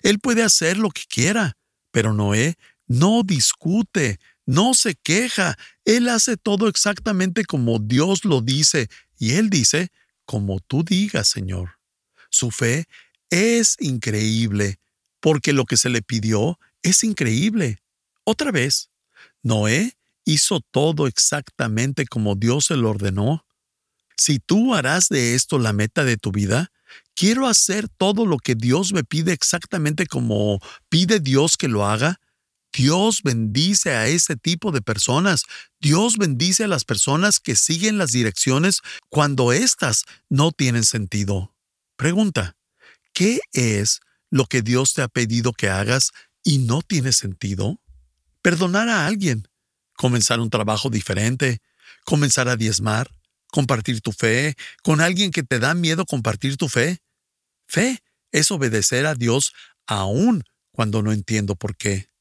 Él 0.02 0.20
puede 0.20 0.44
hacer 0.44 0.78
lo 0.78 0.90
que 0.90 1.04
quiera, 1.08 1.58
pero 1.92 2.14
Noé 2.14 2.56
no 2.88 3.22
discute, 3.24 4.20
no 4.48 4.74
se 4.74 4.96
queja. 4.96 5.56
Él 5.86 6.10
hace 6.10 6.38
todo 6.38 6.68
exactamente 6.68 7.46
como 7.46 7.78
Dios 7.78 8.26
lo 8.26 8.42
dice 8.42 8.88
y 9.20 9.34
Él 9.34 9.52
dice, 9.52 9.90
como 10.26 10.60
tú 10.60 10.84
digas, 10.84 11.28
Señor. 11.28 11.78
Su 12.30 12.52
fe 12.52 12.88
es 13.30 13.76
increíble, 13.80 14.80
porque 15.20 15.54
lo 15.54 15.66
que 15.66 15.78
se 15.78 15.90
le 15.90 16.02
pidió 16.02 16.60
es 16.84 17.04
increíble. 17.04 17.80
Otra 18.24 18.52
vez, 18.52 18.90
Noé 19.44 19.98
hizo 20.26 20.60
todo 20.60 21.08
exactamente 21.08 22.06
como 22.06 22.36
Dios 22.36 22.66
se 22.66 22.76
lo 22.76 22.90
ordenó. 22.90 23.46
Si 24.16 24.40
tú 24.40 24.76
harás 24.76 25.10
de 25.10 25.36
esto 25.36 25.60
la 25.60 25.74
meta 25.74 26.04
de 26.04 26.18
tu 26.18 26.32
vida, 26.32 26.72
quiero 27.16 27.48
hacer 27.48 27.88
todo 27.88 28.26
lo 28.26 28.38
que 28.38 28.56
Dios 28.56 28.94
me 28.94 29.04
pide 29.04 29.32
exactamente 29.32 30.08
como 30.08 30.60
pide 30.90 31.20
Dios 31.20 31.56
que 31.56 31.68
lo 31.68 31.86
haga, 31.86 32.20
Dios 32.74 33.22
bendice 33.24 33.92
a 33.92 34.08
ese 34.08 34.36
tipo 34.36 34.72
de 34.72 34.82
personas. 34.82 35.44
Dios 35.80 36.18
bendice 36.18 36.66
a 36.66 36.68
las 36.68 36.84
personas 36.84 37.40
que 37.40 37.56
siguen 37.56 37.98
las 37.98 38.12
direcciones 38.12 38.82
cuando 39.10 39.54
éstas 39.54 40.04
no 40.30 40.52
tienen 40.52 40.84
sentido. 40.84 41.56
Pregunta, 41.96 42.57
¿qué 43.18 43.40
es 43.52 44.02
lo 44.30 44.46
que 44.46 44.62
Dios 44.62 44.94
te 44.94 45.02
ha 45.02 45.08
pedido 45.08 45.52
que 45.52 45.70
hagas 45.70 46.12
y 46.44 46.60
no 46.60 46.84
tiene 46.84 47.12
sentido? 47.12 47.82
Perdonar 48.44 48.90
a 48.90 49.08
alguien, 49.08 49.48
comenzar 49.96 50.40
un 50.40 50.52
trabajo 50.52 50.92
diferente, 50.92 51.58
comenzar 52.06 52.48
a 52.48 52.56
diezmar, 52.56 53.10
compartir 53.48 54.02
tu 54.02 54.12
fe 54.12 54.56
con 54.84 55.02
alguien 55.02 55.32
que 55.32 55.42
te 55.42 55.58
da 55.58 55.74
miedo 55.74 56.06
compartir 56.06 56.58
tu 56.58 56.70
fe. 56.70 57.00
Fe 57.66 58.04
es 58.32 58.52
obedecer 58.52 59.08
a 59.08 59.16
Dios 59.16 59.52
aún 59.88 60.44
cuando 60.72 61.02
no 61.02 61.12
entiendo 61.12 61.56
por 61.56 61.76
qué. 61.76 62.12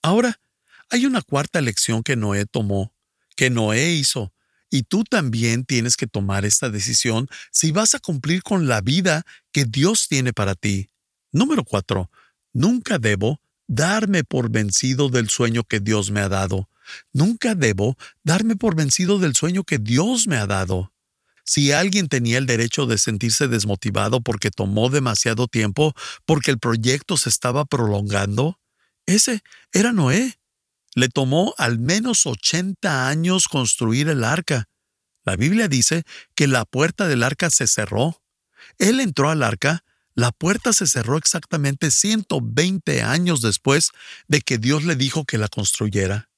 Ahora, 0.00 0.40
hay 0.88 1.04
una 1.04 1.20
cuarta 1.20 1.60
lección 1.60 2.02
que 2.02 2.16
Noé 2.16 2.46
tomó, 2.46 2.94
que 3.36 3.50
Noé 3.50 3.90
hizo, 3.90 4.31
y 4.72 4.84
tú 4.84 5.04
también 5.04 5.66
tienes 5.66 5.98
que 5.98 6.06
tomar 6.06 6.46
esta 6.46 6.70
decisión 6.70 7.28
si 7.50 7.72
vas 7.72 7.94
a 7.94 7.98
cumplir 7.98 8.42
con 8.42 8.66
la 8.66 8.80
vida 8.80 9.24
que 9.52 9.66
Dios 9.66 10.08
tiene 10.08 10.32
para 10.32 10.54
ti. 10.54 10.88
Número 11.30 11.62
cuatro, 11.62 12.10
nunca 12.54 12.98
debo 12.98 13.38
darme 13.68 14.24
por 14.24 14.50
vencido 14.50 15.10
del 15.10 15.28
sueño 15.28 15.62
que 15.62 15.78
Dios 15.78 16.10
me 16.10 16.20
ha 16.20 16.30
dado. 16.30 16.70
Nunca 17.12 17.54
debo 17.54 17.98
darme 18.24 18.56
por 18.56 18.74
vencido 18.74 19.18
del 19.18 19.36
sueño 19.36 19.62
que 19.64 19.78
Dios 19.78 20.26
me 20.26 20.36
ha 20.36 20.46
dado. 20.46 20.94
Si 21.44 21.72
alguien 21.72 22.08
tenía 22.08 22.38
el 22.38 22.46
derecho 22.46 22.86
de 22.86 22.96
sentirse 22.96 23.48
desmotivado 23.48 24.22
porque 24.22 24.50
tomó 24.50 24.88
demasiado 24.88 25.48
tiempo, 25.48 25.92
porque 26.24 26.50
el 26.50 26.58
proyecto 26.58 27.18
se 27.18 27.28
estaba 27.28 27.66
prolongando, 27.66 28.58
ese 29.04 29.42
era 29.70 29.92
Noé. 29.92 30.38
Le 30.94 31.08
tomó 31.08 31.54
al 31.58 31.78
menos 31.78 32.26
80 32.26 33.08
años 33.08 33.48
construir 33.48 34.08
el 34.08 34.24
arca. 34.24 34.68
La 35.24 35.36
Biblia 35.36 35.68
dice 35.68 36.02
que 36.34 36.46
la 36.46 36.64
puerta 36.64 37.08
del 37.08 37.22
arca 37.22 37.50
se 37.50 37.66
cerró. 37.66 38.22
Él 38.78 39.00
entró 39.00 39.30
al 39.30 39.42
arca, 39.42 39.84
la 40.14 40.30
puerta 40.30 40.72
se 40.72 40.86
cerró 40.86 41.16
exactamente 41.16 41.90
120 41.90 43.02
años 43.02 43.40
después 43.40 43.90
de 44.28 44.40
que 44.40 44.58
Dios 44.58 44.84
le 44.84 44.96
dijo 44.96 45.24
que 45.24 45.38
la 45.38 45.48
construyera. 45.48 46.28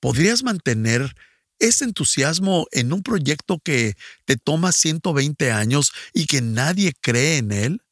¿Podrías 0.00 0.42
mantener 0.42 1.14
ese 1.58 1.84
entusiasmo 1.84 2.66
en 2.70 2.92
un 2.92 3.02
proyecto 3.02 3.58
que 3.58 3.96
te 4.26 4.36
toma 4.36 4.72
120 4.72 5.50
años 5.50 5.92
y 6.12 6.26
que 6.26 6.42
nadie 6.42 6.92
cree 7.00 7.38
en 7.38 7.52
él? 7.52 7.82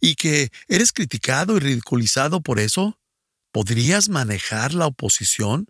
¿Y 0.00 0.16
que 0.16 0.50
eres 0.68 0.92
criticado 0.92 1.56
y 1.56 1.60
ridiculizado 1.60 2.42
por 2.42 2.58
eso? 2.58 2.98
¿Podrías 3.54 4.08
manejar 4.08 4.74
la 4.74 4.88
oposición? 4.88 5.68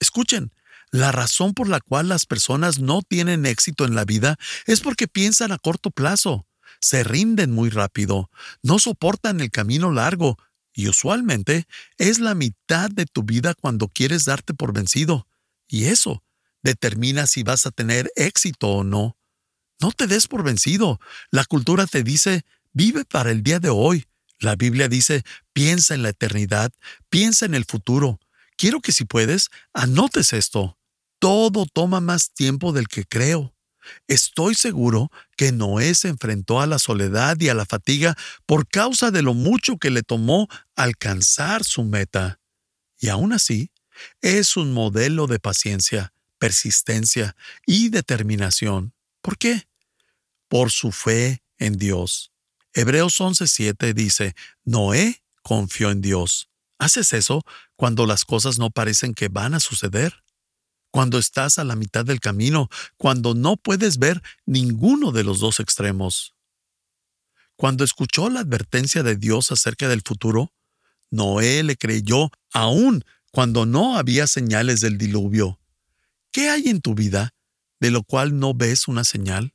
Escuchen, 0.00 0.52
la 0.90 1.12
razón 1.12 1.54
por 1.54 1.68
la 1.68 1.78
cual 1.78 2.08
las 2.08 2.26
personas 2.26 2.80
no 2.80 3.00
tienen 3.00 3.46
éxito 3.46 3.84
en 3.84 3.94
la 3.94 4.04
vida 4.04 4.38
es 4.64 4.80
porque 4.80 5.06
piensan 5.06 5.52
a 5.52 5.58
corto 5.58 5.92
plazo, 5.92 6.48
se 6.80 7.04
rinden 7.04 7.52
muy 7.52 7.70
rápido, 7.70 8.28
no 8.60 8.80
soportan 8.80 9.40
el 9.40 9.52
camino 9.52 9.92
largo 9.92 10.36
y 10.72 10.88
usualmente 10.88 11.68
es 11.96 12.18
la 12.18 12.34
mitad 12.34 12.90
de 12.90 13.06
tu 13.06 13.22
vida 13.22 13.54
cuando 13.54 13.86
quieres 13.86 14.24
darte 14.24 14.52
por 14.52 14.72
vencido. 14.72 15.28
Y 15.68 15.84
eso 15.84 16.24
determina 16.64 17.28
si 17.28 17.44
vas 17.44 17.66
a 17.66 17.70
tener 17.70 18.10
éxito 18.16 18.66
o 18.66 18.82
no. 18.82 19.16
No 19.80 19.92
te 19.92 20.08
des 20.08 20.26
por 20.26 20.42
vencido. 20.42 20.98
La 21.30 21.44
cultura 21.44 21.86
te 21.86 22.02
dice, 22.02 22.44
vive 22.72 23.04
para 23.04 23.30
el 23.30 23.44
día 23.44 23.60
de 23.60 23.68
hoy. 23.68 24.06
La 24.38 24.56
Biblia 24.56 24.88
dice, 24.88 25.22
piensa 25.52 25.94
en 25.94 26.02
la 26.02 26.10
eternidad, 26.10 26.72
piensa 27.08 27.46
en 27.46 27.54
el 27.54 27.64
futuro. 27.64 28.20
Quiero 28.56 28.80
que 28.80 28.92
si 28.92 29.04
puedes, 29.04 29.48
anotes 29.72 30.32
esto. 30.32 30.78
Todo 31.18 31.66
toma 31.66 32.00
más 32.00 32.32
tiempo 32.32 32.72
del 32.72 32.88
que 32.88 33.04
creo. 33.04 33.54
Estoy 34.08 34.54
seguro 34.54 35.10
que 35.36 35.52
Noé 35.52 35.94
se 35.94 36.08
enfrentó 36.08 36.60
a 36.60 36.66
la 36.66 36.78
soledad 36.78 37.38
y 37.40 37.48
a 37.48 37.54
la 37.54 37.66
fatiga 37.66 38.16
por 38.44 38.68
causa 38.68 39.10
de 39.10 39.22
lo 39.22 39.34
mucho 39.34 39.78
que 39.78 39.90
le 39.90 40.02
tomó 40.02 40.48
alcanzar 40.74 41.64
su 41.64 41.84
meta. 41.84 42.40
Y 42.98 43.08
aún 43.08 43.32
así, 43.32 43.70
es 44.20 44.56
un 44.56 44.72
modelo 44.72 45.26
de 45.26 45.38
paciencia, 45.38 46.12
persistencia 46.38 47.36
y 47.64 47.88
determinación. 47.88 48.92
¿Por 49.22 49.38
qué? 49.38 49.68
Por 50.48 50.70
su 50.70 50.92
fe 50.92 51.42
en 51.58 51.76
Dios. 51.76 52.32
Hebreos 52.76 53.20
11:7 53.20 53.94
dice, 53.94 54.36
Noé 54.64 55.22
confió 55.42 55.90
en 55.90 56.00
Dios. 56.00 56.48
¿Haces 56.78 57.12
eso 57.12 57.42
cuando 57.74 58.06
las 58.06 58.24
cosas 58.24 58.58
no 58.58 58.70
parecen 58.70 59.14
que 59.14 59.28
van 59.28 59.54
a 59.54 59.60
suceder? 59.60 60.22
cuando 60.96 61.18
estás 61.18 61.58
a 61.58 61.64
la 61.64 61.76
mitad 61.76 62.06
del 62.06 62.20
camino, 62.20 62.70
cuando 62.96 63.34
no 63.34 63.58
puedes 63.58 63.98
ver 63.98 64.22
ninguno 64.46 65.12
de 65.12 65.24
los 65.24 65.40
dos 65.40 65.60
extremos. 65.60 66.34
Cuando 67.54 67.84
escuchó 67.84 68.30
la 68.30 68.40
advertencia 68.40 69.02
de 69.02 69.14
Dios 69.14 69.52
acerca 69.52 69.88
del 69.88 70.00
futuro, 70.00 70.54
Noé 71.10 71.62
le 71.64 71.76
creyó 71.76 72.30
aún 72.50 73.04
cuando 73.30 73.66
no 73.66 73.98
había 73.98 74.26
señales 74.26 74.80
del 74.80 74.96
diluvio. 74.96 75.60
¿Qué 76.32 76.48
hay 76.48 76.68
en 76.68 76.80
tu 76.80 76.94
vida 76.94 77.34
de 77.78 77.90
lo 77.90 78.02
cual 78.02 78.38
no 78.38 78.54
ves 78.54 78.88
una 78.88 79.04
señal, 79.04 79.52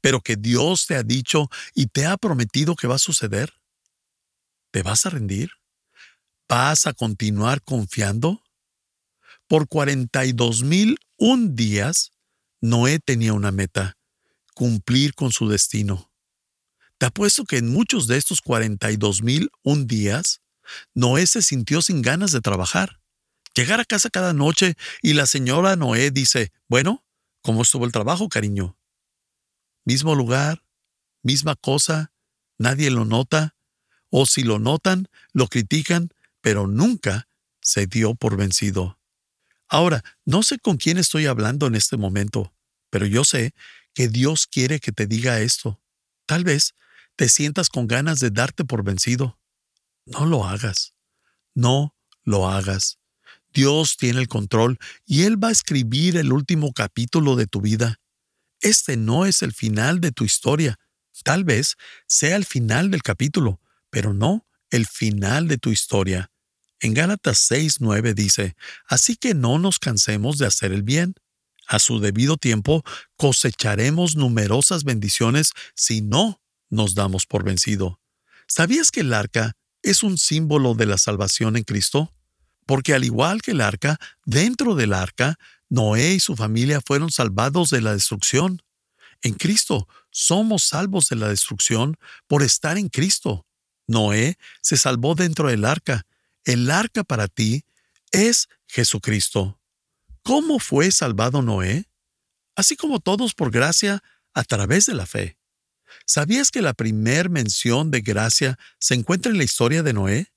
pero 0.00 0.20
que 0.20 0.36
Dios 0.36 0.86
te 0.86 0.96
ha 0.96 1.02
dicho 1.02 1.48
y 1.74 1.86
te 1.86 2.06
ha 2.06 2.16
prometido 2.16 2.76
que 2.76 2.86
va 2.86 2.96
a 2.96 2.98
suceder? 2.98 3.52
¿Te 4.70 4.82
vas 4.82 5.06
a 5.06 5.10
rendir? 5.10 5.50
¿Vas 6.48 6.86
a 6.86 6.92
continuar 6.92 7.62
confiando? 7.62 8.42
Por 9.46 9.68
42 9.68 10.62
mil 10.62 10.98
un 11.16 11.54
días, 11.54 12.12
Noé 12.60 12.98
tenía 12.98 13.32
una 13.32 13.52
meta, 13.52 13.96
cumplir 14.54 15.14
con 15.14 15.32
su 15.32 15.48
destino. 15.48 16.10
Te 16.98 17.06
apuesto 17.06 17.44
que 17.44 17.58
en 17.58 17.68
muchos 17.68 18.06
de 18.06 18.16
estos 18.16 18.40
42 18.42 19.22
mil 19.22 19.50
un 19.62 19.86
días, 19.86 20.40
Noé 20.94 21.26
se 21.26 21.42
sintió 21.42 21.82
sin 21.82 22.02
ganas 22.02 22.32
de 22.32 22.40
trabajar. 22.40 23.00
Llegar 23.54 23.80
a 23.80 23.84
casa 23.84 24.10
cada 24.10 24.32
noche 24.32 24.76
y 25.02 25.14
la 25.14 25.26
señora 25.26 25.76
Noé 25.76 26.10
dice, 26.10 26.52
bueno, 26.68 27.04
¿cómo 27.42 27.62
estuvo 27.62 27.84
el 27.84 27.92
trabajo, 27.92 28.28
cariño? 28.28 28.76
Mismo 29.84 30.14
lugar, 30.14 30.62
misma 31.22 31.56
cosa, 31.56 32.12
nadie 32.58 32.90
lo 32.90 33.04
nota, 33.04 33.54
o 34.10 34.26
si 34.26 34.42
lo 34.42 34.58
notan, 34.58 35.08
lo 35.32 35.48
critican, 35.48 36.10
pero 36.40 36.66
nunca 36.66 37.28
se 37.60 37.86
dio 37.86 38.14
por 38.14 38.36
vencido. 38.36 38.98
Ahora, 39.68 40.02
no 40.24 40.42
sé 40.42 40.58
con 40.58 40.76
quién 40.76 40.98
estoy 40.98 41.26
hablando 41.26 41.66
en 41.66 41.76
este 41.76 41.96
momento, 41.96 42.52
pero 42.90 43.06
yo 43.06 43.24
sé 43.24 43.54
que 43.94 44.08
Dios 44.08 44.46
quiere 44.46 44.80
que 44.80 44.92
te 44.92 45.06
diga 45.06 45.40
esto. 45.40 45.80
Tal 46.26 46.44
vez 46.44 46.74
te 47.16 47.28
sientas 47.28 47.68
con 47.68 47.86
ganas 47.86 48.18
de 48.18 48.30
darte 48.30 48.64
por 48.64 48.82
vencido. 48.82 49.38
No 50.06 50.26
lo 50.26 50.44
hagas. 50.44 50.94
No 51.54 51.94
lo 52.24 52.48
hagas. 52.48 52.98
Dios 53.52 53.96
tiene 53.96 54.20
el 54.20 54.28
control 54.28 54.78
y 55.06 55.22
Él 55.22 55.42
va 55.42 55.48
a 55.48 55.52
escribir 55.52 56.16
el 56.16 56.32
último 56.32 56.72
capítulo 56.72 57.36
de 57.36 57.46
tu 57.46 57.60
vida. 57.60 58.00
Este 58.60 58.96
no 58.96 59.26
es 59.26 59.42
el 59.42 59.52
final 59.52 60.00
de 60.00 60.12
tu 60.12 60.24
historia. 60.24 60.78
Tal 61.24 61.44
vez 61.44 61.76
sea 62.06 62.36
el 62.36 62.44
final 62.44 62.90
del 62.90 63.02
capítulo, 63.02 63.60
pero 63.90 64.14
no 64.14 64.46
el 64.70 64.86
final 64.86 65.48
de 65.48 65.58
tu 65.58 65.70
historia. 65.70 66.30
En 66.80 66.94
Gálatas 66.94 67.38
6:9 67.50 68.14
dice, 68.14 68.56
Así 68.86 69.16
que 69.16 69.34
no 69.34 69.58
nos 69.58 69.78
cansemos 69.78 70.38
de 70.38 70.46
hacer 70.46 70.72
el 70.72 70.82
bien. 70.82 71.14
A 71.66 71.78
su 71.78 72.00
debido 72.00 72.36
tiempo 72.36 72.82
cosecharemos 73.16 74.16
numerosas 74.16 74.84
bendiciones 74.84 75.52
si 75.74 76.00
no 76.00 76.42
nos 76.68 76.94
damos 76.94 77.26
por 77.26 77.44
vencido. 77.44 78.00
¿Sabías 78.46 78.90
que 78.90 79.00
el 79.00 79.14
arca 79.14 79.52
es 79.82 80.02
un 80.02 80.18
símbolo 80.18 80.74
de 80.74 80.86
la 80.86 80.98
salvación 80.98 81.56
en 81.56 81.64
Cristo? 81.64 82.12
Porque 82.70 82.94
al 82.94 83.02
igual 83.02 83.42
que 83.42 83.50
el 83.50 83.62
arca, 83.62 83.98
dentro 84.24 84.76
del 84.76 84.92
arca, 84.92 85.40
Noé 85.68 86.14
y 86.14 86.20
su 86.20 86.36
familia 86.36 86.80
fueron 86.80 87.10
salvados 87.10 87.70
de 87.70 87.80
la 87.80 87.94
destrucción. 87.94 88.62
En 89.22 89.34
Cristo 89.34 89.88
somos 90.12 90.62
salvos 90.62 91.08
de 91.08 91.16
la 91.16 91.28
destrucción 91.30 91.96
por 92.28 92.44
estar 92.44 92.78
en 92.78 92.88
Cristo. 92.88 93.44
Noé 93.88 94.38
se 94.62 94.76
salvó 94.76 95.16
dentro 95.16 95.48
del 95.48 95.64
arca 95.64 96.06
el 96.44 96.70
arca 96.70 97.02
para 97.02 97.26
ti 97.26 97.64
es 98.12 98.48
Jesucristo. 98.68 99.60
¿Cómo 100.22 100.60
fue 100.60 100.92
salvado 100.92 101.42
Noé? 101.42 101.86
Así 102.54 102.76
como 102.76 103.00
todos 103.00 103.34
por 103.34 103.50
gracia 103.50 104.00
a 104.32 104.44
través 104.44 104.86
de 104.86 104.94
la 104.94 105.06
fe. 105.06 105.38
¿Sabías 106.06 106.52
que 106.52 106.62
la 106.62 106.74
primer 106.74 107.30
mención 107.30 107.90
de 107.90 108.00
gracia 108.00 108.60
se 108.78 108.94
encuentra 108.94 109.32
en 109.32 109.38
la 109.38 109.44
historia 109.44 109.82
de 109.82 109.92
Noé? 109.92 110.32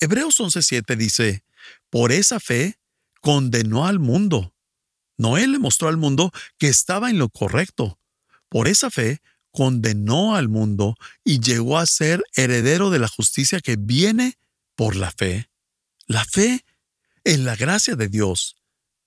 Hebreos 0.00 0.38
11:7 0.38 0.96
dice, 0.96 1.44
por 1.90 2.12
esa 2.12 2.40
fe 2.40 2.78
condenó 3.20 3.86
al 3.86 3.98
mundo. 3.98 4.54
Noé 5.16 5.46
le 5.48 5.58
mostró 5.58 5.88
al 5.88 5.96
mundo 5.96 6.32
que 6.58 6.68
estaba 6.68 7.10
en 7.10 7.18
lo 7.18 7.28
correcto. 7.28 7.98
Por 8.48 8.68
esa 8.68 8.90
fe 8.90 9.20
condenó 9.50 10.36
al 10.36 10.48
mundo 10.48 10.94
y 11.24 11.40
llegó 11.40 11.78
a 11.78 11.86
ser 11.86 12.22
heredero 12.34 12.90
de 12.90 13.00
la 13.00 13.08
justicia 13.08 13.60
que 13.60 13.76
viene 13.76 14.38
por 14.76 14.94
la 14.94 15.10
fe. 15.10 15.50
La 16.06 16.24
fe 16.24 16.64
en 17.24 17.44
la 17.44 17.56
gracia 17.56 17.96
de 17.96 18.08
Dios. 18.08 18.56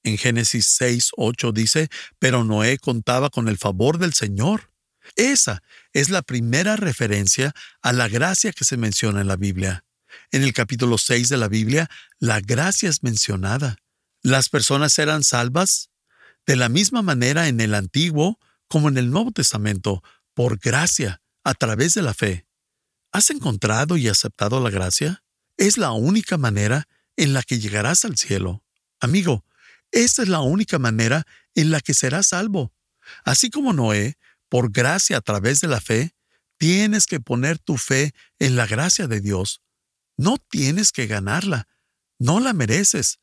En 0.03 0.17
Génesis 0.17 0.65
6, 0.67 1.11
8 1.15 1.51
dice, 1.53 1.89
pero 2.19 2.43
Noé 2.43 2.77
contaba 2.79 3.29
con 3.29 3.47
el 3.47 3.57
favor 3.57 3.97
del 3.97 4.13
Señor. 4.13 4.71
Esa 5.15 5.63
es 5.93 6.09
la 6.09 6.21
primera 6.21 6.75
referencia 6.75 7.53
a 7.81 7.93
la 7.93 8.09
gracia 8.09 8.51
que 8.51 8.65
se 8.65 8.77
menciona 8.77 9.21
en 9.21 9.27
la 9.27 9.37
Biblia. 9.37 9.85
En 10.31 10.43
el 10.43 10.53
capítulo 10.53 10.97
6 10.97 11.29
de 11.29 11.37
la 11.37 11.47
Biblia, 11.47 11.89
la 12.19 12.39
gracia 12.39 12.89
es 12.89 13.03
mencionada. 13.03 13.77
Las 14.21 14.49
personas 14.49 14.97
eran 14.99 15.23
salvas 15.23 15.89
de 16.45 16.55
la 16.55 16.69
misma 16.69 17.01
manera 17.01 17.47
en 17.47 17.59
el 17.61 17.73
Antiguo 17.73 18.39
como 18.67 18.89
en 18.89 18.97
el 18.97 19.09
Nuevo 19.09 19.31
Testamento, 19.31 20.03
por 20.33 20.57
gracia, 20.59 21.21
a 21.43 21.53
través 21.53 21.93
de 21.93 22.01
la 22.01 22.13
fe. 22.13 22.45
¿Has 23.11 23.29
encontrado 23.29 23.97
y 23.97 24.07
aceptado 24.07 24.59
la 24.61 24.69
gracia? 24.69 25.23
es 25.61 25.77
la 25.77 25.91
única 25.91 26.37
manera 26.37 26.87
en 27.15 27.33
la 27.33 27.43
que 27.43 27.59
llegarás 27.59 28.03
al 28.03 28.17
cielo. 28.17 28.63
Amigo, 28.99 29.45
esta 29.91 30.23
es 30.23 30.27
la 30.27 30.39
única 30.39 30.79
manera 30.79 31.27
en 31.53 31.69
la 31.69 31.81
que 31.81 31.93
serás 31.93 32.27
salvo. 32.27 32.73
Así 33.23 33.51
como 33.51 33.71
Noé, 33.71 34.17
por 34.49 34.71
gracia 34.71 35.17
a 35.17 35.21
través 35.21 35.61
de 35.61 35.67
la 35.67 35.79
fe, 35.79 36.15
tienes 36.57 37.05
que 37.05 37.19
poner 37.19 37.59
tu 37.59 37.77
fe 37.77 38.13
en 38.39 38.55
la 38.55 38.65
gracia 38.65 39.07
de 39.07 39.21
Dios. 39.21 39.61
No 40.21 40.37
tienes 40.37 40.91
que 40.91 41.07
ganarla. 41.07 41.67
No 42.19 42.39
la 42.39 42.53
mereces. 42.53 43.17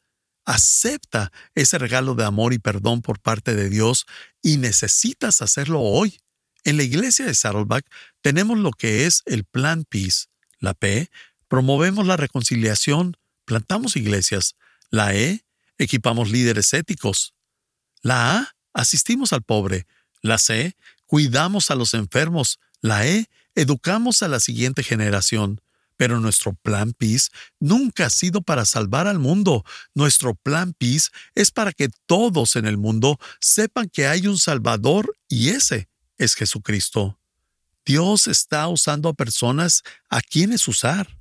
Acepta 0.45 1.31
ese 1.55 1.79
regalo 1.79 2.17
de 2.17 2.25
amor 2.25 2.53
y 2.53 2.59
perdón 2.59 3.03
por 3.03 3.21
parte 3.21 3.55
de 3.55 3.71
Dios 3.71 4.05
y 4.43 4.57
necesitas 4.57 5.41
hacerlo 5.41 5.81
hoy. 5.81 6.19
En 6.65 6.77
la 6.77 6.83
iglesia 6.83 7.25
de 7.25 7.37
Saddleback 7.37 7.89
tenemos 8.21 8.59
lo 8.59 8.73
que 8.73 9.07
es 9.07 9.23
el 9.27 9.45
Plan 9.45 9.85
Peace. 9.85 10.27
La 10.59 10.75
P, 10.75 11.09
promovemos 11.47 12.05
la 12.05 12.17
reconciliación, 12.17 13.17
plantamos 13.45 13.95
iglesias. 13.95 14.57
La 14.91 15.15
E, 15.15 15.45
equipamos 15.79 16.33
líderes 16.33 16.73
éticos. 16.73 17.33
La 18.03 18.39
A, 18.39 18.57
asistimos 18.73 19.33
al 19.33 19.45
pobre. 19.45 19.87
La 20.21 20.39
C, 20.39 20.75
cuidamos 21.07 21.71
a 21.71 21.77
los 21.77 21.95
enfermos. 21.95 22.59
La 22.81 23.07
E, 23.07 23.31
educamos 23.55 24.25
a 24.25 24.29
la 24.29 24.41
siguiente 24.41 24.83
generación. 24.83 25.61
Pero 25.99 26.21
nuestro 26.21 26.55
plan 26.55 26.95
Peace 26.95 27.29
nunca 27.61 28.07
ha 28.07 28.11
sido 28.11 28.41
para 28.41 28.65
salvar 28.65 29.07
al 29.07 29.19
mundo. 29.19 29.65
Nuestro 29.95 30.35
plan 30.35 30.73
Peace 30.73 31.09
es 31.35 31.51
para 31.51 31.73
que 31.73 31.91
todos 32.07 32.57
en 32.57 32.67
el 32.67 32.79
mundo 32.79 33.19
sepan 33.41 33.91
que 33.93 34.07
hay 34.07 34.27
un 34.27 34.39
Salvador 34.39 35.15
y 35.29 35.51
ese 35.51 35.91
es 36.17 36.35
Jesucristo. 36.35 37.19
Dios 37.85 38.29
está 38.29 38.69
usando 38.69 39.09
a 39.09 39.15
personas 39.15 39.83
a 40.09 40.21
quienes 40.21 40.69
usar. 40.69 41.19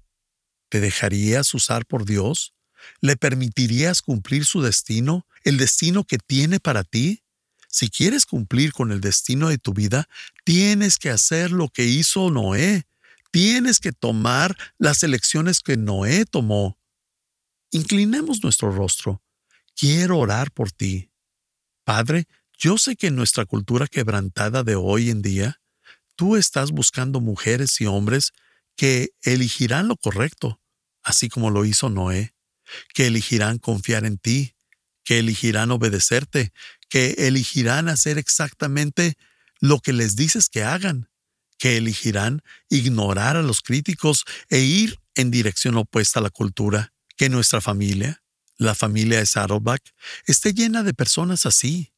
¿Te 0.69 0.79
dejarías 0.79 1.53
usar 1.53 1.85
por 1.85 2.05
Dios? 2.05 2.53
¿Le 3.01 3.17
permitirías 3.17 4.01
cumplir 4.03 4.45
su 4.45 4.61
destino, 4.61 5.25
el 5.43 5.57
destino 5.57 6.03
que 6.03 6.19
tiene 6.19 6.59
para 6.59 6.83
ti? 6.83 7.23
Si 7.67 7.89
quieres 7.89 8.25
cumplir 8.25 8.73
con 8.73 8.91
el 8.91 9.01
destino 9.01 9.49
de 9.49 9.57
tu 9.57 9.73
vida, 9.73 10.07
tienes 10.43 10.97
que 10.97 11.09
hacer 11.09 11.51
lo 11.51 11.69
que 11.69 11.85
hizo 11.85 12.29
Noé. 12.29 12.85
Tienes 13.37 13.79
que 13.79 13.91
tomar 13.91 14.57
las 14.79 15.03
elecciones 15.03 15.59
que 15.59 15.77
Noé 15.77 16.25
tomó. 16.25 16.79
Inclinemos 17.69 18.41
nuestro 18.41 18.71
rostro. 18.71 19.21
Quiero 19.75 20.17
orar 20.17 20.49
por 20.49 20.71
ti. 20.71 21.11
Padre, 21.83 22.25
yo 22.57 22.79
sé 22.79 22.95
que 22.95 23.05
en 23.05 23.15
nuestra 23.15 23.45
cultura 23.45 23.85
quebrantada 23.85 24.63
de 24.63 24.73
hoy 24.73 25.11
en 25.11 25.21
día, 25.21 25.61
tú 26.15 26.35
estás 26.35 26.71
buscando 26.71 27.21
mujeres 27.21 27.79
y 27.79 27.85
hombres 27.85 28.31
que 28.75 29.11
elegirán 29.21 29.87
lo 29.87 29.97
correcto, 29.97 30.59
así 31.03 31.29
como 31.29 31.51
lo 31.51 31.63
hizo 31.63 31.91
Noé, 31.91 32.33
que 32.95 33.05
elegirán 33.05 33.59
confiar 33.59 34.05
en 34.05 34.17
ti, 34.17 34.55
que 35.03 35.19
elegirán 35.19 35.69
obedecerte, 35.69 36.53
que 36.89 37.11
elegirán 37.19 37.87
hacer 37.87 38.17
exactamente 38.17 39.13
lo 39.59 39.79
que 39.79 39.93
les 39.93 40.15
dices 40.15 40.49
que 40.49 40.63
hagan, 40.63 41.11
que 41.57 41.77
elegirán 41.77 42.41
ignorar 42.69 43.35
a 43.35 43.41
los 43.41 43.61
críticos 43.61 44.25
e 44.49 44.59
ir 44.59 44.99
en 45.15 45.31
dirección 45.31 45.77
opuesta 45.77 46.19
a 46.19 46.23
la 46.23 46.29
cultura, 46.29 46.93
que 47.15 47.29
nuestra 47.29 47.61
familia, 47.61 48.23
la 48.57 48.75
familia 48.75 49.19
de 49.19 49.25
Saddleback, 49.25 49.81
esté 50.25 50.53
llena 50.53 50.83
de 50.83 50.93
personas 50.93 51.45
así. 51.45 51.93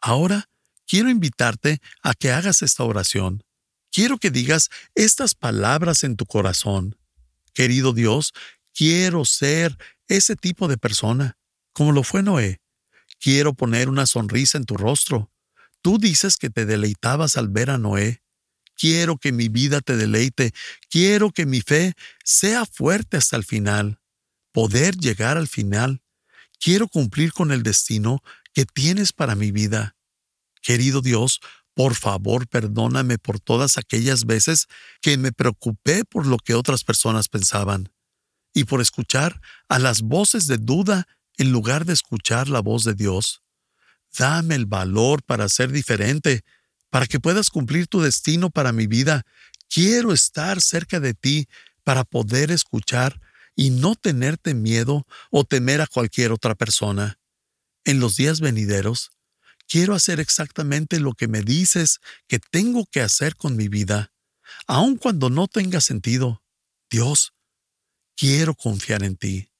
Ahora, 0.00 0.48
quiero 0.86 1.08
invitarte 1.08 1.80
a 2.02 2.14
que 2.14 2.30
hagas 2.30 2.62
esta 2.62 2.84
oración 2.84 3.42
quiero 3.96 4.18
que 4.18 4.30
digas 4.30 4.68
estas 4.94 5.34
palabras 5.34 6.04
en 6.04 6.16
tu 6.16 6.26
corazón. 6.26 6.98
Querido 7.54 7.94
Dios, 7.94 8.34
quiero 8.74 9.24
ser 9.24 9.78
ese 10.06 10.36
tipo 10.36 10.68
de 10.68 10.76
persona, 10.76 11.38
como 11.72 11.92
lo 11.92 12.02
fue 12.02 12.22
Noé. 12.22 12.60
Quiero 13.18 13.54
poner 13.54 13.88
una 13.88 14.04
sonrisa 14.04 14.58
en 14.58 14.66
tu 14.66 14.76
rostro. 14.76 15.32
Tú 15.80 15.96
dices 15.96 16.36
que 16.36 16.50
te 16.50 16.66
deleitabas 16.66 17.38
al 17.38 17.48
ver 17.48 17.70
a 17.70 17.78
Noé. 17.78 18.22
Quiero 18.76 19.16
que 19.16 19.32
mi 19.32 19.48
vida 19.48 19.80
te 19.80 19.96
deleite. 19.96 20.52
Quiero 20.90 21.30
que 21.30 21.46
mi 21.46 21.60
fe 21.60 21.94
sea 22.24 22.66
fuerte 22.66 23.16
hasta 23.16 23.36
el 23.36 23.44
final. 23.44 24.00
Poder 24.52 24.96
llegar 24.96 25.36
al 25.36 25.48
final. 25.48 26.02
Quiero 26.60 26.88
cumplir 26.88 27.32
con 27.32 27.52
el 27.52 27.62
destino 27.62 28.22
que 28.52 28.64
tienes 28.64 29.12
para 29.12 29.34
mi 29.34 29.50
vida. 29.50 29.96
Querido 30.62 31.00
Dios, 31.00 31.40
por 31.74 31.94
favor, 31.94 32.48
perdóname 32.48 33.18
por 33.18 33.38
todas 33.38 33.76
aquellas 33.76 34.24
veces 34.24 34.66
que 35.02 35.18
me 35.18 35.32
preocupé 35.32 36.04
por 36.04 36.26
lo 36.26 36.38
que 36.38 36.54
otras 36.54 36.84
personas 36.84 37.28
pensaban 37.28 37.92
y 38.54 38.64
por 38.64 38.80
escuchar 38.80 39.40
a 39.68 39.78
las 39.78 40.00
voces 40.00 40.46
de 40.46 40.56
duda 40.56 41.06
en 41.36 41.52
lugar 41.52 41.84
de 41.84 41.92
escuchar 41.92 42.48
la 42.48 42.60
voz 42.60 42.84
de 42.84 42.94
Dios. 42.94 43.42
Dame 44.18 44.54
el 44.54 44.64
valor 44.64 45.22
para 45.22 45.50
ser 45.50 45.70
diferente, 45.70 46.42
para 46.96 47.06
que 47.06 47.20
puedas 47.20 47.50
cumplir 47.50 47.88
tu 47.88 48.00
destino 48.00 48.48
para 48.48 48.72
mi 48.72 48.86
vida. 48.86 49.26
Quiero 49.68 50.14
estar 50.14 50.62
cerca 50.62 50.98
de 50.98 51.12
ti 51.12 51.46
para 51.84 52.04
poder 52.04 52.50
escuchar 52.50 53.20
y 53.54 53.68
no 53.68 53.96
tenerte 53.96 54.54
miedo 54.54 55.06
o 55.30 55.44
temer 55.44 55.82
a 55.82 55.86
cualquier 55.86 56.32
otra 56.32 56.54
persona. 56.54 57.18
En 57.84 58.00
los 58.00 58.16
días 58.16 58.40
venideros, 58.40 59.10
quiero 59.68 59.94
hacer 59.94 60.20
exactamente 60.20 60.98
lo 60.98 61.12
que 61.12 61.28
me 61.28 61.42
dices 61.42 62.00
que 62.28 62.38
tengo 62.38 62.86
que 62.86 63.02
hacer 63.02 63.36
con 63.36 63.56
mi 63.56 63.68
vida, 63.68 64.14
aun 64.66 64.96
cuando 64.96 65.28
no 65.28 65.48
tenga 65.48 65.82
sentido. 65.82 66.42
Dios, 66.88 67.34
quiero 68.16 68.54
confiar 68.54 69.02
en 69.02 69.16
ti. 69.16 69.50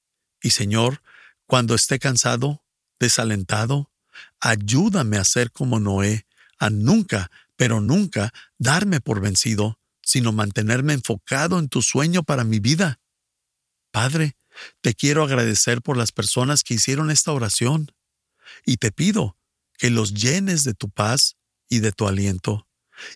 Y 0.41 0.53
Señor, 0.53 1.03
cuando 1.45 1.75
esté 1.75 1.99
cansado, 1.99 2.65
desalentado, 2.99 3.93
ayúdame 4.41 5.19
a 5.19 5.25
ser 5.25 5.53
como 5.53 5.79
Noé, 5.81 6.26
a 6.59 6.71
nunca, 6.71 7.31
pero 7.57 7.81
nunca 7.81 8.33
darme 8.59 9.01
por 9.01 9.21
vencido, 9.21 9.79
sino 10.03 10.33
mantenerme 10.33 10.93
enfocado 10.93 11.59
en 11.59 11.69
tu 11.69 11.83
sueño 11.83 12.23
para 12.23 12.45
mi 12.45 12.61
vida. 12.61 13.01
Padre, 13.91 14.37
te 14.81 14.95
quiero 14.95 15.25
agradecer 15.25 15.83
por 15.83 15.97
las 15.97 16.13
personas 16.13 16.63
que 16.63 16.75
hicieron 16.75 17.11
esta 17.11 17.33
oración, 17.33 17.93
y 18.65 18.77
te 18.77 18.93
pido 18.93 19.37
que 19.79 19.91
los 19.91 20.15
llenes 20.15 20.65
de 20.65 20.75
tu 20.75 20.91
paz 20.91 21.37
y 21.69 21.81
de 21.81 21.93
tu 21.93 22.07
aliento, 22.07 22.67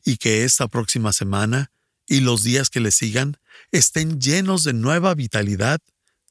y 0.05 0.16
que 0.16 0.44
esta 0.44 0.68
próxima 0.68 1.12
semana 1.12 1.70
y 2.07 2.20
los 2.20 2.42
días 2.42 2.70
que 2.70 2.81
le 2.81 2.90
sigan 2.90 3.38
estén 3.70 4.20
llenos 4.20 4.64
de 4.64 4.72
nueva 4.72 5.14
vitalidad, 5.14 5.81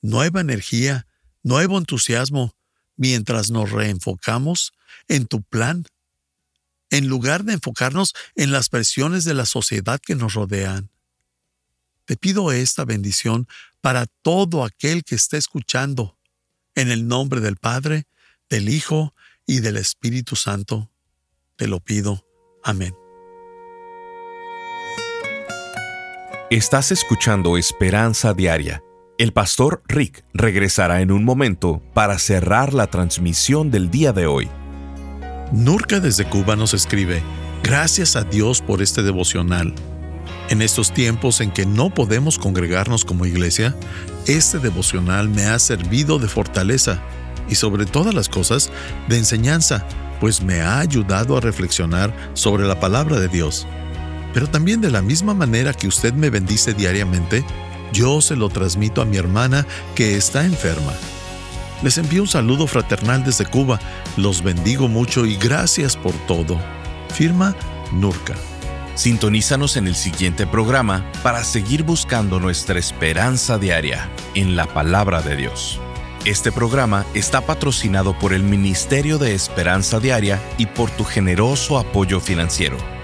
nueva 0.01 0.41
energía, 0.41 1.07
nuevo 1.41 1.77
entusiasmo, 1.77 2.53
mientras 2.97 3.49
nos 3.49 3.71
reenfocamos 3.71 4.73
en 5.07 5.25
tu 5.25 5.41
plan, 5.41 5.85
en 6.89 7.07
lugar 7.07 7.43
de 7.43 7.53
enfocarnos 7.53 8.13
en 8.35 8.51
las 8.51 8.69
presiones 8.69 9.23
de 9.23 9.33
la 9.33 9.45
sociedad 9.45 9.99
que 9.99 10.15
nos 10.15 10.33
rodean. 10.33 10.89
Te 12.05 12.17
pido 12.17 12.51
esta 12.51 12.85
bendición 12.85 13.47
para 13.81 14.07
todo 14.21 14.63
aquel 14.63 15.03
que 15.03 15.15
esté 15.15 15.37
escuchando, 15.37 16.17
en 16.75 16.89
el 16.89 17.07
nombre 17.07 17.39
del 17.39 17.57
Padre, 17.57 18.07
del 18.49 18.69
Hijo 18.69 19.13
y 19.45 19.59
del 19.59 19.77
Espíritu 19.77 20.35
Santo. 20.35 20.91
Te 21.55 21.67
lo 21.67 21.79
pido. 21.79 22.25
Amén. 22.63 22.95
Estás 26.49 26.91
escuchando 26.91 27.57
Esperanza 27.57 28.33
Diaria. 28.33 28.81
El 29.19 29.33
pastor 29.33 29.83
Rick 29.85 30.23
regresará 30.33 31.01
en 31.01 31.11
un 31.11 31.23
momento 31.23 31.83
para 31.93 32.17
cerrar 32.17 32.73
la 32.73 32.87
transmisión 32.87 33.69
del 33.69 33.91
día 33.91 34.13
de 34.13 34.25
hoy. 34.25 34.49
Nurka 35.51 35.99
desde 35.99 36.25
Cuba 36.25 36.55
nos 36.55 36.75
escribe, 36.75 37.23
gracias 37.63 38.15
a 38.15 38.23
Dios 38.23 38.61
por 38.61 38.83
este 38.83 39.01
devocional. 39.01 39.73
En 40.49 40.61
estos 40.61 40.93
tiempos 40.93 41.41
en 41.41 41.49
que 41.49 41.65
no 41.65 41.91
podemos 41.91 42.37
congregarnos 42.37 43.03
como 43.03 43.25
iglesia, 43.25 43.75
este 44.27 44.59
devocional 44.59 45.27
me 45.27 45.45
ha 45.45 45.57
servido 45.57 46.19
de 46.19 46.27
fortaleza 46.27 47.01
y 47.49 47.55
sobre 47.55 47.87
todas 47.87 48.13
las 48.13 48.29
cosas 48.29 48.69
de 49.07 49.17
enseñanza, 49.17 49.87
pues 50.19 50.43
me 50.43 50.61
ha 50.61 50.79
ayudado 50.79 51.35
a 51.35 51.41
reflexionar 51.41 52.15
sobre 52.35 52.67
la 52.67 52.79
palabra 52.79 53.19
de 53.19 53.27
Dios. 53.27 53.65
Pero 54.35 54.47
también 54.47 54.81
de 54.81 54.91
la 54.91 55.01
misma 55.01 55.33
manera 55.33 55.73
que 55.73 55.87
usted 55.87 56.13
me 56.13 56.29
bendice 56.29 56.75
diariamente, 56.75 57.43
yo 57.91 58.21
se 58.21 58.35
lo 58.35 58.49
transmito 58.49 59.01
a 59.01 59.05
mi 59.05 59.17
hermana 59.17 59.65
que 59.95 60.15
está 60.15 60.45
enferma. 60.45 60.93
Les 61.81 61.97
envío 61.97 62.23
un 62.23 62.27
saludo 62.27 62.67
fraternal 62.67 63.23
desde 63.23 63.45
Cuba, 63.45 63.79
los 64.17 64.43
bendigo 64.43 64.89
mucho 64.89 65.25
y 65.25 65.37
gracias 65.37 65.95
por 65.95 66.13
todo. 66.27 66.59
Firma 67.13 67.55
Nurka. 67.93 68.35
Sintonízanos 68.95 69.77
en 69.77 69.87
el 69.87 69.95
siguiente 69.95 70.45
programa 70.45 71.09
para 71.23 71.43
seguir 71.45 71.83
buscando 71.83 72.39
nuestra 72.41 72.77
esperanza 72.77 73.57
diaria 73.57 74.09
en 74.35 74.57
la 74.57 74.65
palabra 74.65 75.21
de 75.21 75.37
Dios. 75.37 75.79
Este 76.25 76.51
programa 76.51 77.05
está 77.13 77.39
patrocinado 77.39 78.17
por 78.19 78.33
el 78.33 78.43
Ministerio 78.43 79.17
de 79.17 79.33
Esperanza 79.33 80.01
Diaria 80.01 80.37
y 80.57 80.65
por 80.65 80.91
tu 80.91 81.05
generoso 81.05 81.79
apoyo 81.79 82.19
financiero. 82.19 82.98